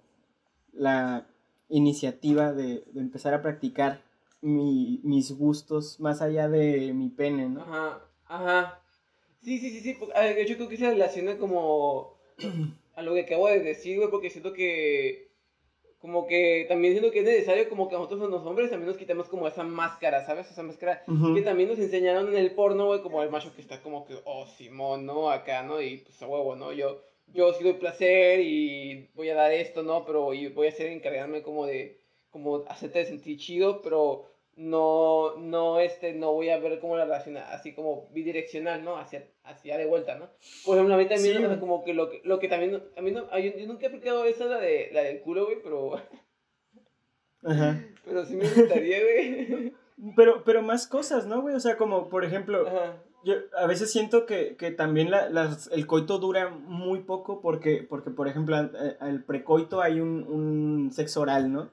[0.72, 1.26] la
[1.70, 4.02] iniciativa de, de empezar a practicar
[4.42, 7.62] mi, mis gustos más allá de mi pene, ¿no?
[7.62, 8.80] Ajá, ajá.
[9.42, 9.96] Sí, sí, sí, sí.
[9.98, 12.14] Yo creo que se relaciona como
[12.94, 15.29] a lo que acabo de decir, güey, porque siento que
[16.00, 19.28] como que también siento que es necesario como que nosotros los hombres también nos quitemos
[19.28, 20.50] como esa máscara, ¿sabes?
[20.50, 23.82] Esa máscara que también nos enseñaron en el porno, güey, como el macho que está
[23.82, 25.30] como que, oh, Simón, ¿no?
[25.30, 25.80] Acá, ¿no?
[25.82, 26.72] Y pues a huevo, ¿no?
[26.72, 27.02] Yo,
[27.34, 30.06] yo sí doy placer y voy a dar esto, ¿no?
[30.06, 34.24] Pero y voy a hacer encargarme como de, como hacerte sentir chido, pero
[34.60, 38.98] no, no, este, no voy a ver cómo la relación así como bidireccional, ¿no?
[38.98, 40.28] Hacia, hacia de vuelta, ¿no?
[40.66, 43.26] Por ejemplo, a mí también, como que lo que, lo que también, a mí no,
[43.38, 45.94] yo, nunca he aplicado esa, la, de, la del culo, güey, pero...
[47.42, 47.82] Ajá.
[48.04, 49.72] Pero sí me gustaría, güey.
[50.16, 51.54] Pero, pero más cosas, ¿no, güey?
[51.54, 52.64] O sea, como, por ejemplo,
[53.22, 57.86] yo a veces siento que, que también la, las, el coito dura muy poco porque,
[57.86, 58.56] porque por ejemplo,
[59.02, 61.70] el precoito hay un, un sexo oral, ¿no?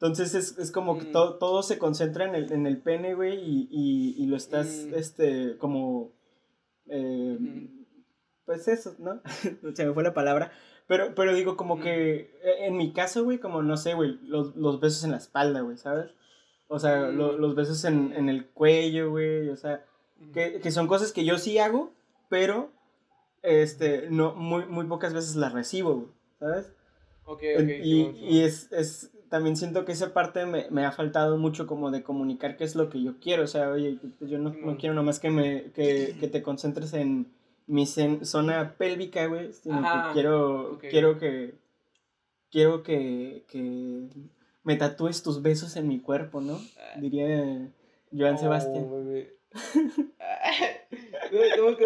[0.00, 1.12] Entonces es, es como que Mm.
[1.12, 4.86] todo, todo se concentra en el, en el pene, güey, y, y, y lo estás,
[4.88, 4.94] Mm.
[4.94, 6.12] este, como,
[6.86, 7.86] eh, Ujú.
[8.44, 9.20] pues eso, ¿no?
[9.74, 10.52] Se me fue la palabra.
[10.86, 14.54] Pero, pero digo, como que eh, en mi caso, güey, como no sé, güey, los,
[14.54, 16.10] los besos en la espalda, güey, ¿sabes?
[16.68, 17.40] O sea, lo- Mm.
[17.40, 19.84] los besos en, en el cuello, güey, o sea,
[20.34, 21.92] que, que son cosas que yo sí hago,
[22.28, 22.70] pero,
[23.42, 26.72] este, no, muy, muy pocas veces las recibo, güey, ¿sabes?
[27.24, 27.70] Ok, En- ok.
[27.82, 28.00] y,
[28.36, 32.02] y es, es, también siento que esa parte me, me ha faltado mucho como de
[32.02, 35.20] comunicar qué es lo que yo quiero, o sea, oye, yo no, no quiero nomás
[35.20, 37.26] que, me, que, que te concentres en
[37.66, 41.54] mi zona pélvica, güey, sino Ajá, que quiero, quiero que,
[42.50, 44.08] quiero que, que
[44.64, 46.58] me tatúes tus besos en mi cuerpo, ¿no?
[46.78, 46.98] Ah.
[46.98, 47.68] Diría
[48.16, 48.86] Joan Oh, Sebastián.
[51.30, 51.76] no, no.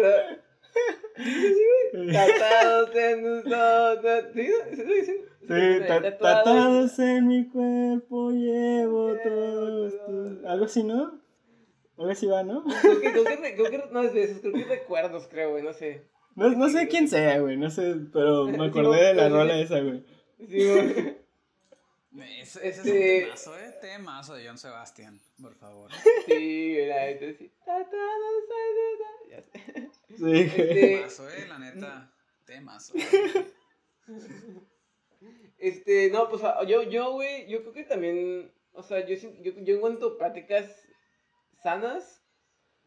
[2.11, 3.99] Tatados en sol.
[4.33, 4.49] ¿Sí?
[4.75, 5.15] ¿Sí lo dicen?
[5.41, 10.45] Sí, ta- tatuados en mi cuerpo llevo todos tus...
[10.45, 11.19] Algo así, ¿no?
[11.97, 12.63] Algo así va, ¿no?
[12.81, 16.07] Creo que, creo que, creo que no es creo que recuerdos, creo, güey, no sé.
[16.35, 19.33] No, no sé quién sea, güey, no sé, pero me Sí, acordé de la sí.
[19.33, 20.03] rola esa, güey.
[20.47, 21.21] Sí, güey.
[22.41, 23.73] Ese, ese es Este- un temazo, ¿eh?
[23.81, 25.91] Temazo de John Sebastián, por favor.
[26.25, 27.51] Sí, güey, la neta, sí.
[30.17, 30.31] Sí.
[30.41, 31.45] Este- Temazo, ¿eh?
[31.47, 32.13] La neta.
[32.45, 32.93] Temazo.
[35.57, 39.51] Este, no, pues ah, yo, yo, güey, yo creo que también, o sea, yo, yo,
[39.57, 40.87] yo encuentro prácticas
[41.61, 42.23] sanas,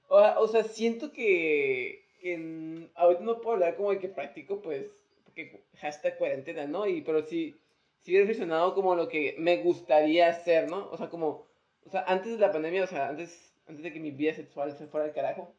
[0.09, 4.61] o, o sea, siento que, que en- ahorita no puedo hablar como de que practico,
[4.61, 4.87] pues,
[5.25, 6.89] porque hashtag cuarentena, ¿no?
[6.89, 7.55] Y, pero sí,
[8.01, 10.91] sí he reflexionado como lo que me gustaría hacer, ¿no?
[10.91, 11.47] O sea, como,
[11.87, 14.77] o sea, antes de la pandemia, o sea, antes, antes de que mi vida sexual
[14.77, 15.55] se fuera al carajo,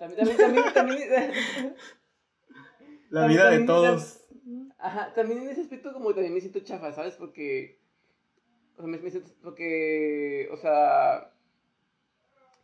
[0.00, 1.76] también, también, también, también,
[3.10, 4.24] La también- vida de todos.
[4.78, 7.14] Ajá, también en ese aspecto como también me siento chafa, ¿sabes?
[7.16, 7.78] Porque,
[8.76, 11.32] o sea, me, me siento, porque, o sea,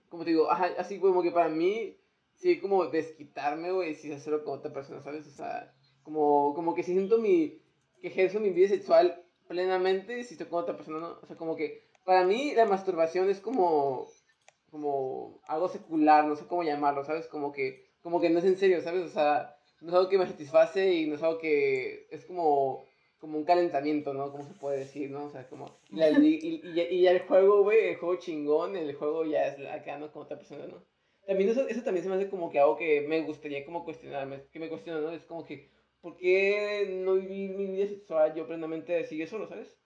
[0.09, 1.99] como te digo, ajá, así como que para mí,
[2.35, 5.27] sí, como desquitarme, güey, si hacerlo con otra persona, ¿sabes?
[5.27, 7.61] O sea, como, como que si siento mi,
[8.01, 11.19] que ejerzo mi vida sexual plenamente si estoy con otra persona, ¿no?
[11.23, 14.09] O sea, como que, para mí la masturbación es como,
[14.77, 17.27] como algo secular, no sé cómo llamarlo, ¿sabes?
[17.29, 19.05] Como que, como que no es en serio, ¿sabes?
[19.05, 22.85] O sea, no es algo que me satisface y no es algo que es como,
[23.19, 24.31] como un calentamiento, ¿no?
[24.31, 25.25] Como se puede decir, ¿no?
[25.27, 26.35] O sea, como, y, la- y,
[26.65, 30.13] y- y ya- el juego, güey, el juego chingón, el juego ya es acá, ¿no?
[30.13, 30.85] Con otra persona, ¿no?
[31.27, 34.45] También eso, eso también se me hace como que algo que me gustaría como cuestionarme,
[34.53, 35.11] que me cuestiono, ¿no?
[35.11, 39.47] Es como que, ¿por qué no vivir mi vida sexual yo plenamente así yo solo,
[39.49, 39.77] ¿sabes?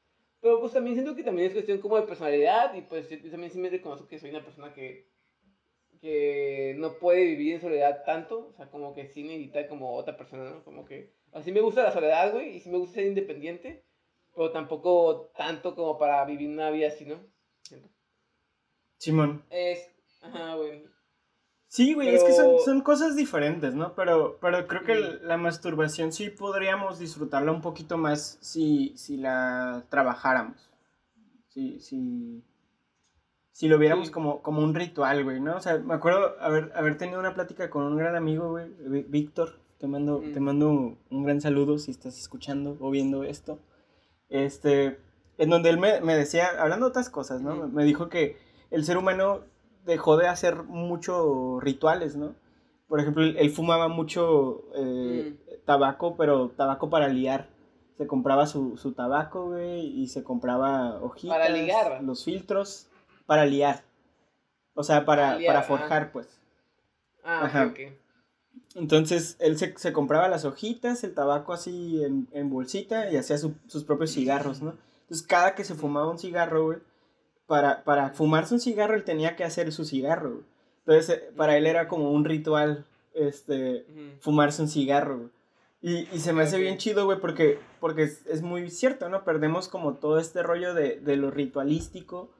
[0.40, 3.52] Pero pues también siento que también es cuestión como de personalidad y pues yo también
[3.52, 5.10] sí me reconozco que soy una persona que
[6.00, 10.16] que no puede vivir en soledad tanto, o sea, como que sí necesita como otra
[10.16, 10.64] persona, ¿no?
[10.64, 13.84] Como que, así me gusta la soledad, güey, y sí me gusta ser independiente,
[14.34, 17.20] pero tampoco tanto como para vivir una vida así, ¿no?
[18.96, 19.44] Simón.
[19.50, 20.84] Es, ajá, güey.
[21.72, 23.94] Sí, güey, es que son, son cosas diferentes, ¿no?
[23.94, 29.84] Pero, pero creo que la masturbación sí podríamos disfrutarla un poquito más si, si la
[29.88, 30.68] trabajáramos.
[31.46, 32.42] Si, si,
[33.52, 34.12] si lo viéramos Sí.
[34.12, 35.56] como, como un ritual, güey, ¿no?
[35.56, 39.06] O sea, me acuerdo haber, haber tenido una plática con un gran amigo, güey, Vi-
[39.08, 39.60] Víctor.
[39.78, 40.32] Te mando, Mm.
[40.32, 40.68] te mando
[41.08, 43.60] un gran saludo si estás escuchando o viendo esto.
[44.28, 44.98] Este,
[45.38, 47.68] en donde él me, me decía, hablando de otras cosas, ¿no?
[47.68, 48.36] Me dijo que
[48.72, 49.44] el ser humano
[49.84, 52.34] dejó de hacer mucho rituales, ¿no?
[52.88, 57.48] Por ejemplo, él, fumaba mucho eh, tabaco, pero tabaco para liar.
[57.96, 61.36] Se compraba su, su tabaco, güey, y se compraba hojitas.
[61.38, 62.02] Para ligar.
[62.02, 62.88] Los filtros
[63.26, 63.84] para liar.
[64.74, 65.68] O sea, para, Para liar, para ah.
[65.68, 66.40] forjar, pues.
[67.22, 67.72] Ah, Ajá.
[68.74, 73.36] Entonces, él se, se compraba las hojitas, el tabaco así en, en bolsita y hacía
[73.36, 74.74] su- sus propios cigarros, ¿no?
[75.02, 76.78] Entonces, cada que se fumaba un cigarro, güey,
[77.50, 80.42] para, para fumarse un cigarro, él tenía que hacer su cigarro.
[80.86, 83.84] Entonces, eh, para él era como un ritual, este,
[84.20, 85.30] fumarse un cigarro.
[85.82, 86.62] Y, y se me hace Ok.
[86.62, 89.24] bien chido, güey, porque, porque es, es muy cierto, ¿no?
[89.24, 92.30] Perdemos como todo este rollo de, de lo ritualístico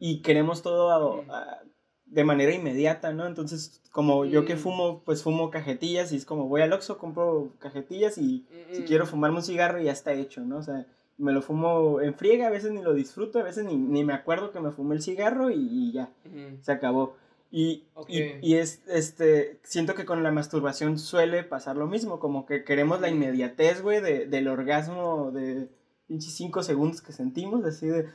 [0.00, 1.30] y queremos todo a- Mm.
[1.30, 1.58] a-
[2.06, 3.26] de manera inmediata, ¿no?
[3.26, 7.52] Entonces, como yo que fumo, pues fumo cajetillas y es como voy al Oxxo, compro
[7.58, 10.58] cajetillas y si quiero fumarme un cigarro ya está hecho, ¿no?
[10.58, 10.86] O sea,
[11.18, 14.12] me lo fumo en friega, a veces ni lo disfruto, a veces ni, ni me
[14.12, 16.58] acuerdo que me fumé el cigarro y, y ya, Ujú.
[16.62, 17.16] se acabó.
[17.50, 18.10] Y, Ok.
[18.10, 22.64] y, y es, este, siento que con la masturbación suele pasar lo mismo, como que
[22.64, 25.68] queremos la inmediatez, güey, de, del orgasmo de
[26.08, 28.06] pinches cinco segundos que sentimos, así de...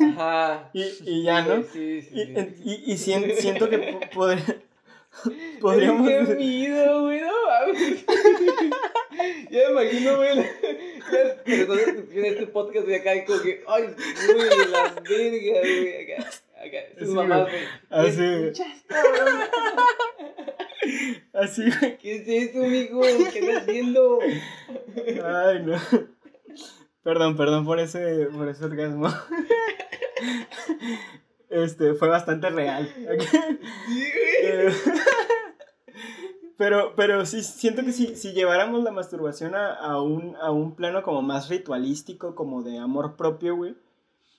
[0.00, 0.70] Ajá.
[0.72, 1.62] Y, y ya, ¿no?
[1.64, 2.54] Sí, sí, Y, sí.
[2.64, 4.62] y, y sien- siento que po- podr-
[5.60, 6.08] podríamos...
[6.08, 7.30] Qué miedo, güey, no.
[9.50, 10.38] Ya me imagino, güey,
[11.44, 13.84] que tienen este podcast de acá, y como que, ay,
[14.32, 17.64] güey, la verga, güey, acá, acá, sus Sí, mamás, güey.
[17.90, 18.62] Así.
[21.32, 21.98] Así, güey.
[21.98, 23.00] ¿Qué es eso, mijo?
[23.32, 24.18] ¿Qué estás haciendo?
[25.24, 25.78] Ay, no.
[27.02, 29.08] Perdón, perdón por ese, por ese orgasmo.
[31.48, 32.92] Este, fue bastante real.
[32.94, 34.08] Sí, güey.
[34.42, 34.72] Eh,
[36.60, 40.74] Pero, pero sí, siento que si, si lleváramos la masturbación a, a un, a un
[40.76, 43.74] plano como más ritualístico, como de amor propio, güey,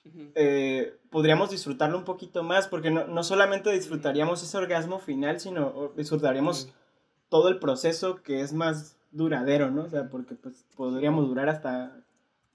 [0.06, 0.30] Ujú.
[0.36, 5.90] eh, podríamos disfrutarlo un poquito más, porque no, no solamente disfrutaríamos ese orgasmo final, sino
[5.96, 6.72] disfrutaríamos
[7.28, 9.82] todo el proceso que es más duradero, ¿no?
[9.82, 12.04] O sea, porque pues podríamos durar hasta,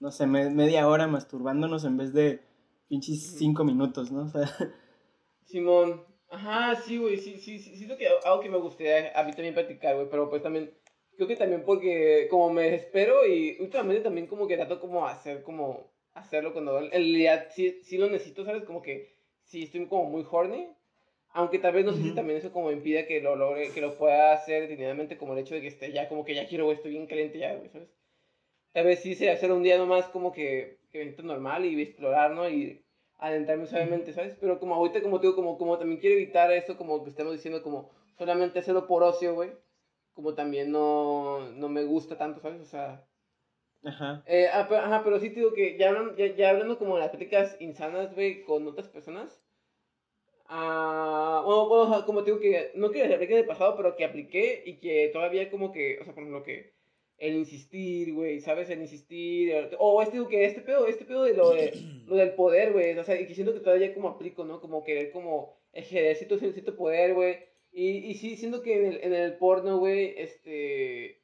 [0.00, 2.42] no sé, me- media hora masturbándonos en vez de
[2.88, 4.22] pinches cinco minutos, ¿no?
[4.22, 4.48] O sea,
[5.44, 6.04] Simón.
[6.30, 9.54] Ajá, sí, güey, sí, sí, sí, siento que algo que me gustaría a mí también
[9.54, 10.70] practicar, güey, pero pues también,
[11.16, 15.42] creo que también porque como me desespero y últimamente también como que trato como hacer
[15.42, 18.64] como, hacerlo cuando en realidad sí, sí lo necesito, ¿sabes?
[18.64, 20.68] Como que sí estoy como muy horny,
[21.30, 23.96] aunque tal vez no sé si también eso como impide que lo logre, que lo
[23.96, 26.76] pueda hacer detenidamente como el hecho de que esté ya, como que ya quiero, güey,
[26.76, 27.88] estoy bien caliente ya, güey, ¿sabes?
[28.72, 32.32] Tal vez sí sea hacer un día nomás como que, que me normal y explorar,
[32.32, 32.48] ¿no?
[32.50, 32.84] Y
[33.18, 34.36] adentrarme suavemente, ¿sabes?
[34.40, 37.32] Pero como ahorita, como te digo, como, como también quiero evitar eso, como que estamos
[37.34, 39.52] diciendo, como solamente hacerlo por ocio, güey.
[40.14, 42.60] Como también no, no me gusta tanto, ¿sabes?
[42.62, 43.08] O sea...
[43.84, 44.22] ajá.
[44.26, 46.94] eh, ah, pero, ajá, pero sí te digo que ya, hablan- ya, ya hablando como
[46.94, 49.42] de las prácticas insanas, güey, con otras personas.
[50.46, 53.94] Ah, bueno, bueno, como te digo que no que las apliqué en el pasado, pero
[53.96, 56.77] que apliqué y que todavía como que, o sea, por ejemplo, que
[57.18, 58.70] el insistir, güey, ¿sabes?
[58.70, 61.72] El insistir, el- o este, que este pedo, este pedo de lo, de,
[62.06, 64.60] lo del poder, güey, o sea, y que siento que todavía como aplico, ¿no?
[64.60, 67.38] Como querer como ejercer cierto, cierto poder, güey,
[67.72, 71.20] y, y sí, siento que en el, en el porno, güey, este,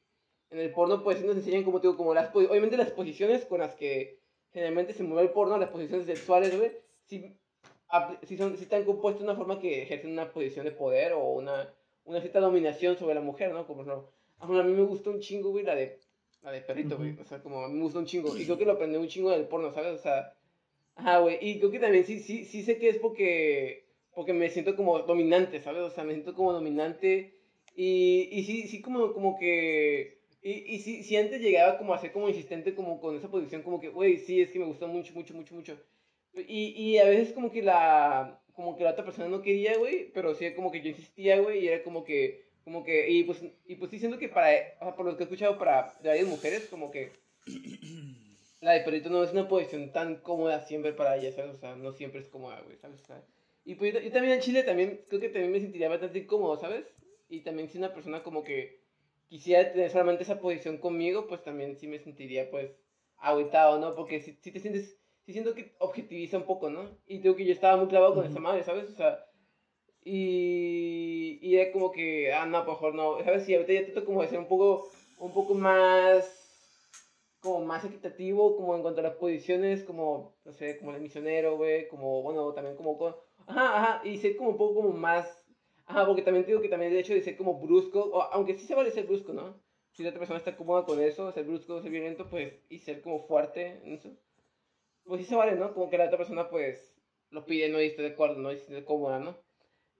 [0.51, 3.45] en el porno, pues sí nos enseñan, como te digo, como las, obviamente las posiciones
[3.45, 4.19] con las que
[4.53, 6.73] generalmente se mueve el porno, las posiciones sexuales, güey,
[7.05, 7.37] sí,
[8.25, 11.25] sí, son, sí están compuestas de una forma que ejercen una posición de poder o
[11.33, 11.73] una,
[12.05, 13.67] una cierta dominación sobre la mujer, ¿no?
[13.67, 14.11] Como no,
[14.49, 15.99] a mí me gusta un chingo, güey, la de,
[16.43, 18.59] la de perrito, güey, o sea, como a mí me gusta un chingo, y creo
[18.59, 19.93] que lo aprendí un chingo del porno, ¿sabes?
[19.93, 20.35] O sea,
[20.97, 24.51] ajá, güey, y creo que también sí, sí, sí sé que es porque, porque me
[24.51, 25.83] siento como dominante, ¿sabes?
[25.83, 27.35] O sea, me siento como dominante,
[27.77, 30.23] y, y sí, sí, como, como que...
[30.43, 33.63] Y, y sí, sí antes llegaba como a ser como insistente como con esa posición,
[33.63, 35.79] como que, güey, sí, es que me gustó mucho, mucho, mucho, mucho.
[36.37, 40.11] Y, y a veces como que la, como que la otra persona no quería, güey,
[40.13, 43.43] pero sí como que yo insistía, güey, y era como que, como que, y pues,
[43.67, 44.49] y pues sí siento que para,
[44.81, 47.13] o sea, por lo que he escuchado para varias mujeres, como que
[48.61, 51.55] la de perrito no es una posición tan cómoda siempre para ellas, ¿sabes?
[51.55, 53.03] O sea, no siempre es cómoda, güey, ¿sabes?
[53.03, 53.23] O sea,
[53.65, 56.59] y pues yo, yo también en Chile también, creo que también me sentiría bastante incómodo,
[56.59, 56.87] ¿sabes?
[57.29, 58.83] Y también si una persona como que
[59.29, 62.71] quisiera tener solamente esa posición conmigo, pues también sí me sentiría, pues,
[63.17, 63.95] agüitado, ¿no?
[63.95, 66.99] Porque si, si te sientes, sí siento que objetiviza un poco, ¿no?
[67.07, 68.31] Y digo que yo estaba muy clavado con Ujú.
[68.31, 68.91] esa madre, ¿sabes?
[68.91, 69.19] O sea,
[70.05, 73.49] y, y era como que, ah, no, por favor, no, ¿sabes?
[73.49, 76.25] Y ahorita ya trato como de ser un poco, un poco más,
[77.41, 81.57] como más equitativo, como en cuanto a las posiciones, como, no sé, como el misionero,
[81.57, 85.47] güey, como, bueno, también como, con, ajá, ajá, y ser como un poco como más,
[85.87, 88.67] ajá, porque también digo que también el hecho de ser como brusco, o, aunque sí
[88.67, 89.63] se vale ser brusco, ¿no?
[89.93, 93.01] Si la otra persona está cómoda con eso, ser brusco, ser violento, pues, y ser
[93.03, 94.11] como fuerte en eso,
[95.05, 95.73] pues sí se vale, ¿no?
[95.75, 96.95] Como que la otra persona, pues,
[97.31, 97.81] lo pide, ¿no?
[97.81, 98.53] Y está de acuerdo, ¿no?
[98.53, 99.44] Y siente cómoda, ¿no?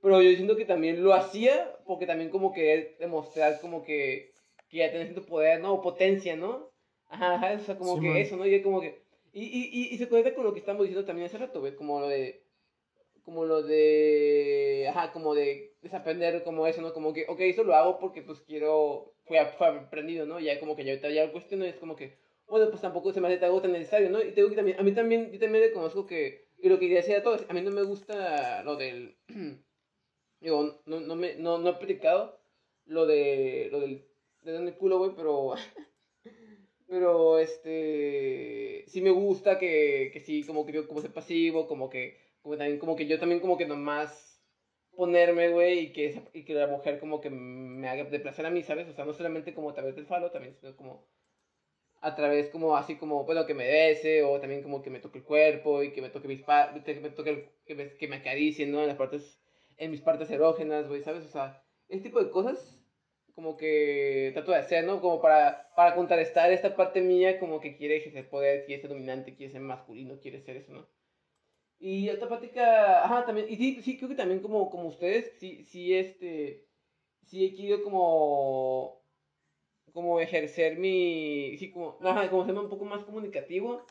[0.05, 4.33] Pero yo siento que también lo hacía porque también como querer demostrar como que,
[4.69, 5.73] que ya tenés cierto poder, ¿no?
[5.75, 6.71] O potencia, ¿no?
[7.09, 8.17] Ajá, ajá, o sea, como Sí, que man.
[8.19, 8.47] eso, ¿no?
[8.47, 9.03] Y como que...
[9.33, 11.75] Y, y, y, y se conecta con lo que estamos diciendo también hace rato, güey,
[11.75, 12.45] como lo de...
[13.25, 14.87] Como lo de...
[14.91, 16.93] Ajá, como de desaprender como eso, ¿no?
[16.93, 19.15] Como que, ok, eso lo hago porque pues quiero...
[19.25, 20.39] Fue, fue aprendido, ¿no?
[20.41, 22.19] Ya como que ya ya lo cuestiono y es como que...
[22.47, 24.23] Bueno, pues tampoco se me hace algo tan necesario, ¿no?
[24.23, 24.79] Y tengo que también...
[24.79, 26.45] A mí también, yo también reconozco que...
[26.59, 29.17] Y lo que quería decir a todos, a mí no me gusta lo del...
[30.45, 32.41] Digo, no, no, me, no, no he predicado
[32.87, 34.07] lo de lo del
[34.43, 35.55] dedo en el culo, güey, pero
[36.89, 41.89] pero este sí me gusta que, que sí, como que yo como ser pasivo, como
[41.91, 44.43] que como también como que yo también como que nomás
[44.97, 48.51] ponerme, güey, y que y que la mujer como que me haga de placer a
[48.51, 48.89] mí, ¿sabes?
[48.89, 51.07] O sea, no solamente como a través del falo, también sino como
[52.01, 55.19] a través como así como, bueno, que me bese o también como que me toque
[55.19, 57.51] el cuerpo y que me toque mis que me toque el-
[57.99, 58.83] que me, acaricien, ¿no?
[58.83, 59.41] En las partes
[59.77, 61.25] en mis partes erógenas, güey, ¿sabes?
[61.25, 62.81] O sea, ese tipo de cosas
[63.35, 65.01] como que trato de hacer, ¿no?
[65.01, 69.35] Como para, para contrarrestar esta parte mía como que quiere ejercer poder, quiere ser dominante,
[69.35, 70.89] quiere ser masculino, quiere ser eso, ¿no?
[71.81, 75.65] Y otra práctica, ajá, también, y sí, sí, creo que también como, como ustedes, sí,
[75.65, 76.67] sí, este,
[77.25, 79.03] sí he querido como,
[79.93, 83.85] como ejercer mi, sí, como, ajá, como ser un poco más comunicativo,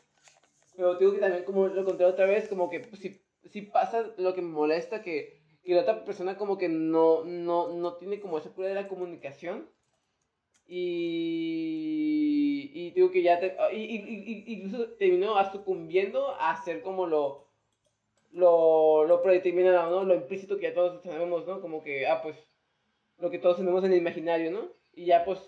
[0.74, 4.34] pero digo que también, como lo conté otra vez, como que si, si pasa lo
[4.34, 8.38] que me molesta, que, que la otra persona como que no, no, no tiene como
[8.38, 9.68] esa cura de la comunicación,
[10.66, 11.90] y,
[12.72, 13.96] y digo que ya, te, y, y,
[14.46, 17.48] y, incluso terminó sucumbiendo a ser como lo,
[18.32, 20.04] lo, lo predeterminado, ¿no?
[20.04, 21.60] Lo implícito que ya todos sabemos, ¿no?
[21.60, 22.36] Como que, ah, pues,
[23.18, 24.70] lo que todos tenemos en el imaginario, ¿no?
[24.94, 25.40] Y ya, pues,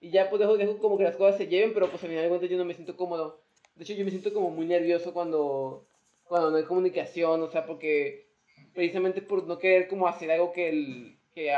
[0.00, 2.24] y ya, pues, dejo, dejo como que las cosas se lleven, pero, pues, al final
[2.24, 3.42] de cuentas yo no me siento cómodo.
[3.76, 5.86] De hecho, yo me siento como muy nervioso cuando,
[6.24, 8.31] cuando no hay comunicación, o sea, porque,
[8.74, 11.52] precisamente por no querer como hacer algo que, el, que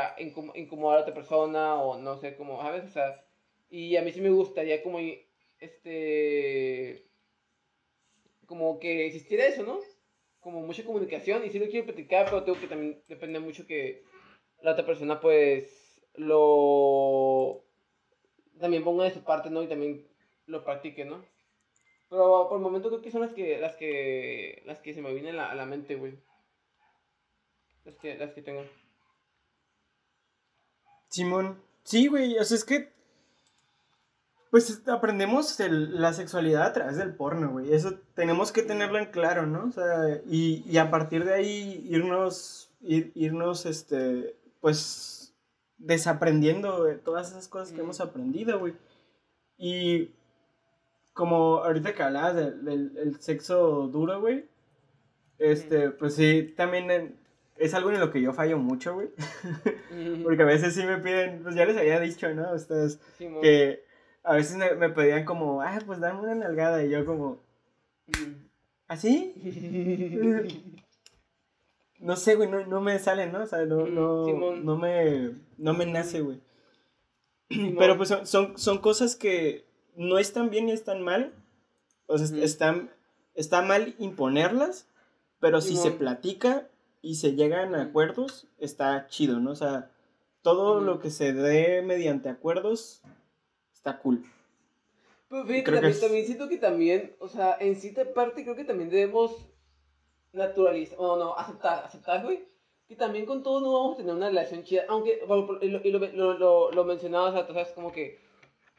[0.55, 2.85] incomoda a otra persona, o no sé, como, ¿sabes?
[2.85, 3.23] O sea,
[3.69, 4.99] y a mí sí me gustaría como,
[5.59, 7.05] este,
[8.45, 9.79] como que existiera eso, ¿no?
[10.45, 14.03] como mucha comunicación y sí lo quiero platicar, pero tengo que también depende mucho que
[14.61, 17.63] la otra persona pues lo
[18.59, 19.63] también ponga de su parte, ¿no?
[19.63, 20.07] Y también
[20.45, 21.25] lo practique, ¿no?
[22.11, 25.15] Pero por el momento creo que son las que las que las que se me
[25.15, 26.13] vienen a la, mente, güey.
[27.85, 28.63] Las que las que tengo.
[31.09, 32.95] Simón, sí, güey, o sea, es que
[34.55, 37.73] pues aprendemos la sexualidad a través del porno, güey.
[37.73, 39.65] Eso tenemos que tenerlo en claro, ¿no?
[39.65, 45.35] O sea, y, y a partir de ahí irnos, irnos, este, pues,
[45.77, 48.75] desaprendiendo todas esas cosas que hemos aprendido, güey.
[49.57, 50.15] Y
[51.13, 54.45] como ahorita que hablabas del, sexo duro, güey,
[55.37, 57.19] este, pues sí, también
[57.57, 59.09] es algo en lo que yo fallo mucho, güey.
[60.23, 62.53] Porque a veces sí me piden, pues ya les había dicho, ¿no?
[62.53, 63.83] Ustedes, que
[64.23, 66.83] a veces me, pedían como, ah, pues dame una nalgada.
[66.83, 67.41] Y yo como,
[68.87, 69.33] ¿así?
[71.99, 73.43] no sé, güey, no, me sale, ¿no?
[73.43, 76.41] O sea, no, no, no, me, no me nace, güey.
[77.47, 81.31] Pero pues son, son, cosas que no están bien ni están mal.
[82.07, 82.91] O sea, están,
[83.33, 84.89] está mal imponerlas,
[85.39, 86.67] pero si se platica
[87.05, 89.51] y se llegan a acuerdos, está chido, ¿no?
[89.51, 89.91] O sea,
[90.41, 93.03] todo lo que se dé mediante acuerdos
[93.71, 94.25] está cool.
[95.29, 98.89] Pero fíjate, también, también, siento que también, o sea, en cierta parte creo que también
[98.89, 99.35] debemos
[100.33, 102.43] naturalizar, o no, aceptar, aceptar, güey,
[102.87, 105.21] que también con todo no vamos a tener una relación chida, aunque,
[105.61, 108.19] y lo, y lo, lo, lo, mencionabas, o sea, sabes, como que,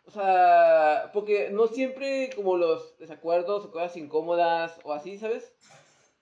[0.04, 5.54] o sea, porque no siempre como los desacuerdos o cosas incómodas o así, ¿sabes?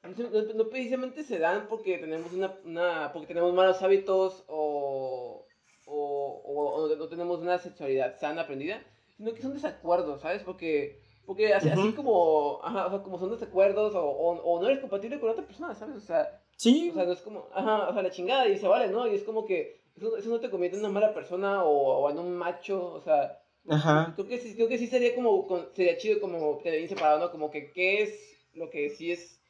[0.05, 5.47] No, precisamente se dan porque tenemos una, una, porque tenemos malos hábitos o,
[5.87, 8.83] o, o, no tenemos una sexualidad sana aprendida,
[9.17, 10.43] sino que son desacuerdos, ¿sabes?
[10.43, 14.81] Porque, porque así, así como, ajá, o sea, como son desacuerdos o, o, no eres
[14.81, 15.97] compatible con otra persona, ¿sabes?
[15.97, 16.91] O sea, sí.
[16.91, 19.07] O sea, no es como, ajá, o sea, la chingada y se vale, ¿no?
[19.07, 22.19] Y es como que eso, eso no te convierte en una mala persona o, en
[22.19, 23.41] un macho, o sea.
[23.67, 24.13] Ajá.
[24.15, 27.31] Creo que sí, creo que sí sería como, sería chido como te bien separado, ¿no?
[27.31, 29.41] Como que qué es lo que sí es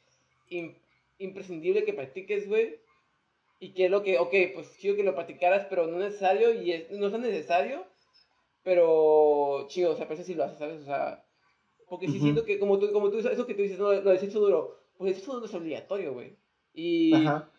[1.17, 2.79] imprescindible que practiques, güey
[3.59, 6.53] y que es lo que, ok, pues chido que lo practicaras, pero no es necesario
[6.53, 7.85] y es, no es necesario,
[8.63, 10.81] pero chido, o sea, parece si lo haces, ¿sabes?
[10.81, 11.23] O sea,
[11.87, 14.19] porque sí siento que, como tú, como tú, eso que tú dices, no, lo de
[14.19, 16.35] sexo duro, pues el sexo duro es obligatorio, güey.
[16.73, 17.13] Y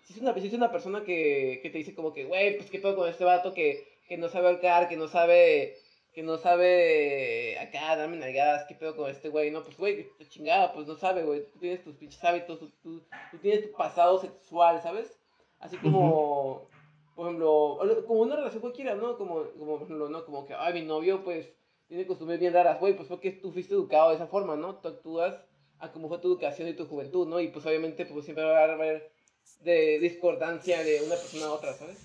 [0.04, 2.70] si es, una, si es una persona que, que te dice como que, güey, pues
[2.70, 5.78] qué pedo con este vato que, que no sabe ahorcar, que no sabe,
[6.16, 10.72] que no sabe acá, darme nalgadas, qué pedo con este güey, no, pues güey, chingada,
[10.72, 14.18] pues no sabe, güey, tú tienes tus pinches hábitos, tú, tú, tú tienes tu pasado
[14.18, 15.14] sexual, ¿sabes?
[15.58, 16.70] Así como,
[17.14, 19.18] por ejemplo, como una relación cualquiera, ¿no?
[19.18, 20.24] Como, como, por ejemplo, ¿no?
[20.24, 21.50] Como que, ay, mi novio, pues,
[21.86, 24.76] tiene costumbres bien raras, güey, pues porque tú fuiste educado de esa forma, ¿no?
[24.76, 25.38] Tú actúas
[25.80, 27.40] a cómo fue tu educación y tu juventud, ¿no?
[27.40, 29.12] Y pues obviamente, pues siempre va a haber
[29.60, 31.98] de discordancia de una persona a otra, ¿sabes?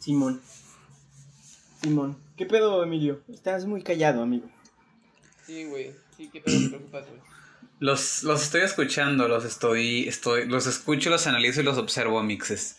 [0.00, 0.40] Simón.
[1.84, 2.16] Simón.
[2.38, 3.20] ¿Qué pedo, Emilio?
[3.28, 4.48] Estás muy callado, amigo.
[5.46, 5.92] Sí, güey.
[6.16, 7.20] Sí, qué pedo, te preocupas, güey.
[7.78, 12.76] Los, los estoy escuchando, los estoy, estoy, los escucho, los analizo y los observo, mixes.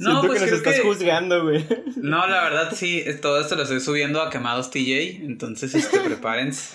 [0.00, 1.64] No, pues que nos estás juzgando, güey.
[1.96, 6.74] No, la verdad sí, todo esto lo estoy subiendo a quemados TJ, entonces este, prepárense.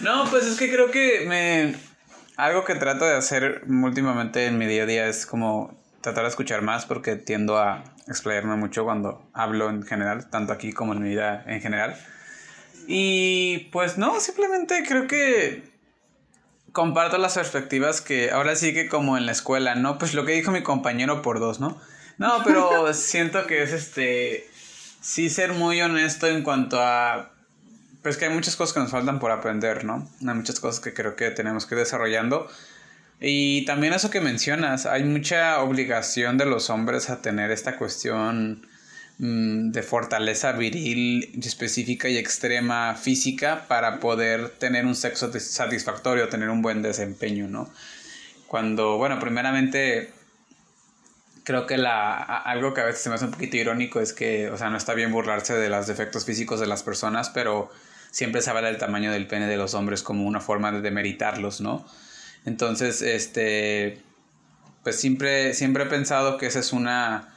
[0.00, 1.76] No, pues es que creo que me
[2.36, 6.30] algo que trato de hacer últimamente en mi día a día es como tratar de
[6.30, 11.02] escuchar más porque tiendo a explayarme mucho cuando hablo en general, tanto aquí como en
[11.02, 11.96] mi vida en general.
[12.86, 15.68] Y pues no, simplemente creo que
[16.70, 19.98] comparto las perspectivas que ahora sí que como en la escuela, ¿no?
[19.98, 21.76] Pues lo que dijo mi compañero por dos, ¿no?
[22.18, 24.48] No, pero siento que es este,
[25.00, 27.32] sí ser muy honesto en cuanto a,
[28.04, 30.08] pues que hay muchas cosas que nos faltan por aprender, ¿no?
[30.20, 32.46] Hay muchas cosas que creo que tenemos que ir desarrollando.
[33.20, 38.66] Y también eso que mencionas, hay mucha obligación de los hombres a tener esta cuestión
[39.18, 46.50] mm, de fortaleza viril específica y extrema física para poder tener un sexo satisfactorio, tener
[46.50, 47.70] un buen desempeño, ¿no?
[48.46, 50.12] Cuando, bueno, primeramente
[51.42, 54.50] creo que la, algo que a veces se me hace un poquito irónico es que,
[54.50, 57.70] o sea, no está bien burlarse de los defectos físicos de las personas, pero
[58.10, 61.60] siempre se habla del tamaño del pene de los hombres como una forma de demeritarlos,
[61.60, 61.86] ¿no?
[62.46, 64.00] Entonces, este,
[64.82, 67.34] pues siempre, siempre he pensado que esa es una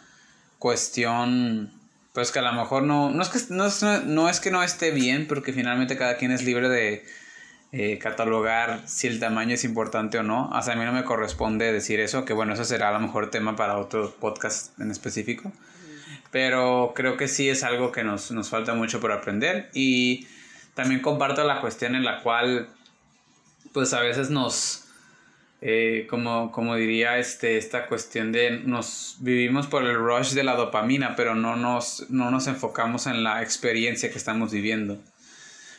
[0.59, 1.73] cuestión,
[2.13, 5.51] pues que a lo mejor no, no es que no que no esté bien, porque
[5.51, 7.05] finalmente cada quien es libre de
[7.71, 10.51] eh, catalogar si el tamaño es importante o no.
[10.53, 13.31] Hasta a mí no me corresponde decir eso, que bueno, eso será a lo mejor
[13.31, 15.51] tema para otro podcast en específico.
[16.31, 19.71] Pero creo que sí es algo que nos, nos falta mucho por aprender.
[19.73, 20.27] Y
[20.75, 22.69] también comparto la cuestión en la cual,
[23.73, 24.88] pues a veces nos,
[25.61, 30.55] eh, como, como diría este, esta cuestión de nos vivimos por el rush de la
[30.55, 34.97] dopamina, pero no nos, no nos enfocamos en la experiencia que estamos viviendo.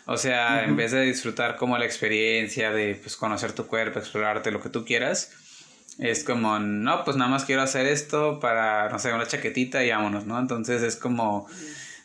[0.04, 4.50] O sea, en vez de disfrutar como la experiencia de pues, conocer tu cuerpo, explorarte
[4.50, 5.30] lo que tú quieras,
[5.98, 9.90] es como, no, pues nada más quiero hacer esto para, no sé, una chaquetita y
[9.90, 10.38] vámonos, ¿no?
[10.38, 11.46] Entonces es como,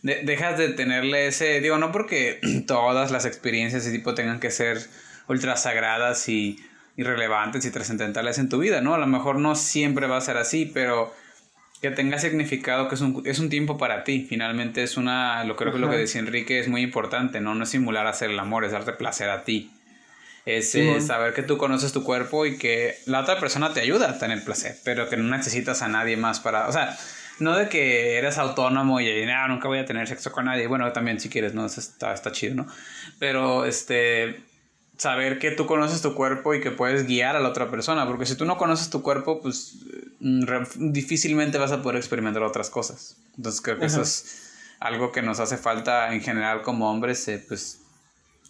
[0.02, 4.52] dejas de tenerle ese, digo, no porque todas las experiencias de ese tipo tengan que
[4.52, 4.80] ser
[5.28, 6.60] ultra sagradas y,
[6.98, 8.94] irrelevantes y trascendentales en tu vida, ¿no?
[8.94, 11.14] A lo mejor no siempre va a ser así, pero
[11.82, 14.26] que tenga significado, que es un, es un tiempo para ti.
[14.28, 17.54] Finalmente es una, lo creo que lo que decía Enrique es muy importante, ¿no?
[17.54, 19.72] No es simular hacer el amor, es darte placer a ti.
[20.46, 24.12] Es eh, saber que tú conoces tu cuerpo y que la otra persona te ayuda
[24.12, 26.96] a tener placer, pero que no necesitas a nadie más para, o sea,
[27.40, 30.68] no de que eres autónomo y nada, nunca voy a tener sexo con nadie.
[30.68, 31.66] Bueno, también si quieres, ¿no?
[31.66, 32.68] está, está chido, ¿no?
[33.20, 34.44] Pero, este,
[34.98, 38.26] saber que tú conoces tu cuerpo y que puedes guiar a la otra persona, porque
[38.26, 39.78] si tú no conoces tu cuerpo, pues
[40.20, 43.18] mm, difícilmente vas a poder experimentar otras cosas.
[43.38, 47.44] Entonces creo que eso es algo que nos hace falta en general como hombres, eh,
[47.48, 47.82] pues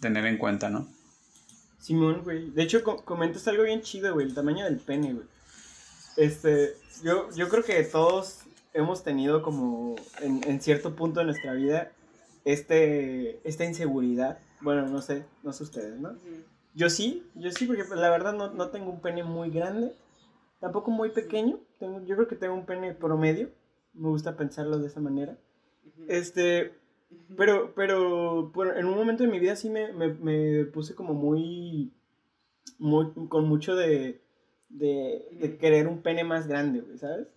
[0.00, 0.88] tener en cuenta, ¿no?
[1.80, 2.50] Simón, güey.
[2.50, 5.26] De hecho, comentas algo bien chido, güey, el tamaño del pene, güey.
[6.16, 6.74] Este,
[7.04, 8.40] yo, yo creo que todos
[8.72, 11.92] hemos tenido como en, en cierto punto de nuestra vida
[12.44, 16.16] este, esta inseguridad bueno, no sé, no sé ustedes, ¿no?
[16.74, 19.92] Yo sí, yo sí, porque pues, la verdad no, no, tengo un pene muy grande,
[20.60, 23.50] tampoco muy pequeño, tengo, yo creo que tengo un pene promedio,
[23.94, 25.38] me gusta pensarlo de esa manera.
[26.08, 26.74] Este,
[27.36, 31.92] pero, pero, en un momento de mi vida sí me, me, me puse como muy,
[32.78, 34.20] muy, con mucho de,
[34.68, 37.28] de, de querer un pene más grande, ¿sabes?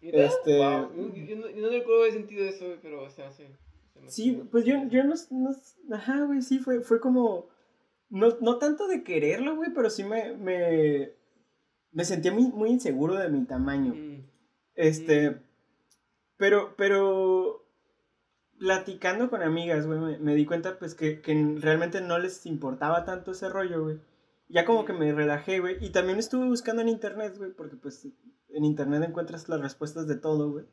[0.00, 0.58] Este...
[0.58, 3.44] Yo, no, yo, no, recuerdo haber sentido eso, pero o sea, sí.
[4.06, 5.50] Sí, pues yo, yo no, no,
[5.94, 7.48] Ajá, güey, sí, fue, fue como...
[8.08, 10.36] No, no tanto de quererlo, güey, pero sí me...
[10.36, 11.12] Me,
[11.92, 13.94] me sentía muy, muy inseguro de mi tamaño.
[13.94, 14.24] Mm.
[14.74, 15.30] Este...
[15.30, 15.42] Mm.
[16.36, 17.66] Pero, pero...
[18.58, 23.30] Platicando con amigas, güey, me, di cuenta, pues, que, que realmente no les importaba tanto
[23.30, 24.00] ese rollo, güey.
[24.48, 25.76] Ya como que me relajé, güey.
[25.80, 28.06] Y también estuve buscando en internet, güey, porque, pues,
[28.50, 30.66] en internet encuentras las respuestas de todo, güey.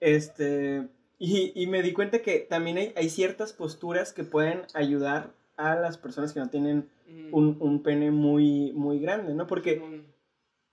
[0.00, 0.88] Este...
[1.18, 5.74] Y, y, me di cuenta que también hay, hay, ciertas posturas que pueden ayudar a
[5.74, 6.88] las personas que no tienen
[7.32, 9.48] un, un, pene muy, muy grande, ¿no?
[9.48, 10.04] Porque,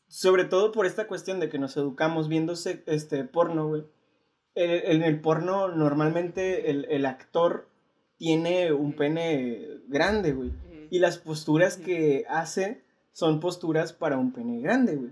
[0.07, 3.85] sobre todo por esta cuestión de que nos educamos viéndose este, porno, güey.
[4.53, 7.67] En, el porno, normalmente el, el, actor
[8.17, 10.53] tiene un pene grande, güey.
[10.91, 15.11] Y las posturas que hace son posturas para un pene grande, güey.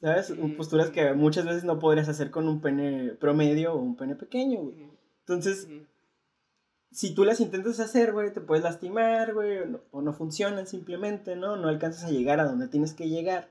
[0.00, 0.32] ¿Sabes?
[0.56, 4.60] Posturas que muchas veces no podrías hacer con un pene promedio o un pene pequeño,
[4.60, 4.88] güey.
[5.20, 5.68] Entonces,
[6.92, 9.58] si tú las intentas hacer, güey, te puedes lastimar, güey,
[9.90, 11.56] o no, funcionan simplemente, ¿no?
[11.56, 13.50] No alcanzas a llegar a donde tienes que llegar.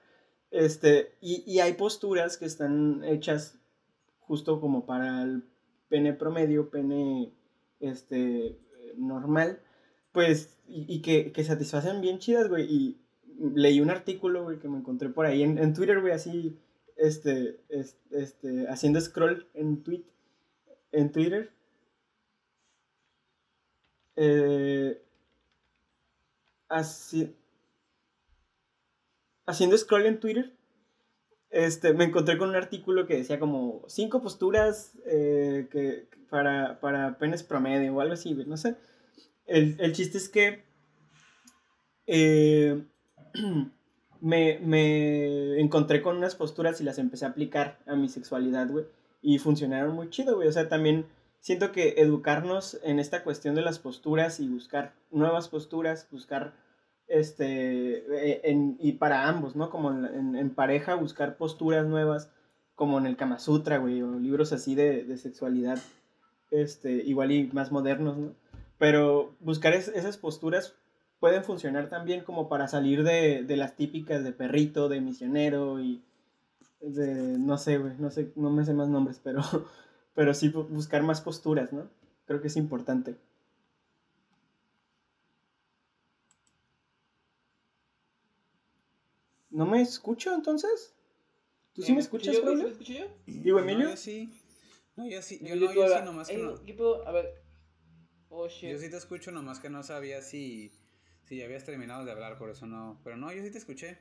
[0.49, 3.59] Este, y, y hay posturas que están hechas
[4.19, 5.43] justo como para el
[5.89, 7.33] pene promedio, pene,
[7.79, 8.57] este,
[8.97, 9.59] normal,
[10.13, 13.06] pues, y, y que, que satisfacen bien chidas, güey, y
[13.39, 16.57] leí un artículo, güey, que me encontré por ahí en, en Twitter, güey, así,
[16.95, 17.59] este,
[18.09, 20.03] este, haciendo scroll en tweet,
[20.91, 21.51] en Twitter.
[24.15, 25.01] Eh,
[26.69, 27.35] así,
[29.45, 30.53] haciendo scroll en Twitter,
[31.49, 37.17] este, me encontré con un artículo que decía como cinco posturas eh, que, para, para
[37.17, 38.75] penes promedio o algo así, güey, no sé.
[39.45, 40.63] El, el chiste es que
[42.05, 42.83] eh,
[44.21, 48.85] me, me encontré con unas posturas y las empecé a aplicar a mi sexualidad, güey.
[49.21, 50.47] Y funcionaron muy chido, güey.
[50.47, 51.05] O sea, también
[51.39, 56.53] siento que educarnos en esta cuestión de las posturas y buscar nuevas posturas, buscar,
[57.07, 57.99] este,
[58.31, 59.69] e, en, y para ambos, ¿no?
[59.69, 62.31] Como en, en, pareja, buscar posturas nuevas
[62.75, 65.79] como en el Kama Sutra, güey, o libros así de, de sexualidad,
[66.51, 68.35] este, igual y más modernos, ¿no?
[68.77, 70.75] Pero buscar esas posturas
[71.19, 76.03] pueden funcionar también como para salir de, de las típicas de perrito, de misionero y
[76.81, 79.41] de, no sé, güey, no sé, no me sé más nombres, pero,
[80.13, 81.89] pero sí buscar más posturas, ¿no?
[82.25, 83.15] Creo que es importante.
[89.49, 90.93] ¿No me escucho entonces?
[91.73, 93.05] ¿Tú sí me escuchas, yo, ¿Me escucho yo?
[93.25, 93.85] Digo, Emilio.
[93.85, 94.29] No, yo sí.
[94.95, 95.39] No, yo sí.
[95.41, 96.63] Yo, no, yo sí, nomás que no.
[96.63, 97.07] ¿Qué puedo?
[97.07, 97.41] A ver.
[98.29, 98.71] Oh, shit.
[98.71, 100.71] Yo sí te escucho, nomás que no sabía si,
[101.27, 102.99] si ya habías terminado de hablar, por eso no.
[103.03, 103.97] Pero no, yo sí te escuché.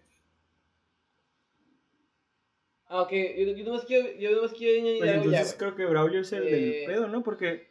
[2.88, 3.10] Ah, ok.
[3.12, 5.58] Yo, yo nomás quiero, yo nomás quiero añadir Pues algo entonces ya.
[5.58, 7.22] creo que Braulio es el Eh, del pedo, ¿no?
[7.22, 7.68] Porque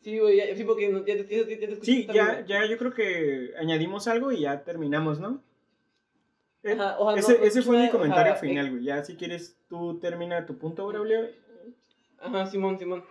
[0.00, 2.64] Sí, güey, ya, sí, porque ya, te- ya, te- ya te escuché sí, ya, ya
[2.64, 5.42] yo creo que añadimos algo y ya terminamos, ¿no?
[6.62, 8.84] Eh, Ajá, ojalá ese, no- ese fue mi comentario eh, final, güey.
[8.84, 11.28] Ya si quieres tú termina tu punto, Braulio.
[12.20, 13.04] Ajá, Simón, Simón.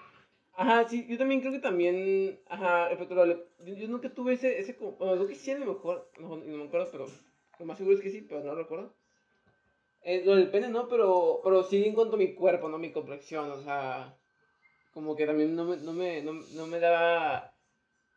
[0.57, 4.75] Ajá, sí, yo también creo que también, ajá, de- yo, yo nunca tuve ese, ese,
[4.75, 7.05] como- bueno, creo que sí a lo mejor, no, no me acuerdo, pero
[7.59, 8.93] lo más seguro es que sí, pero no lo recuerdo.
[10.01, 12.91] Eh, lo del pene no, pero, pero sí en cuanto a mi cuerpo, no mi
[12.91, 14.17] complexión, o sea,
[14.93, 17.53] como que también no me, no me, no, no me daba,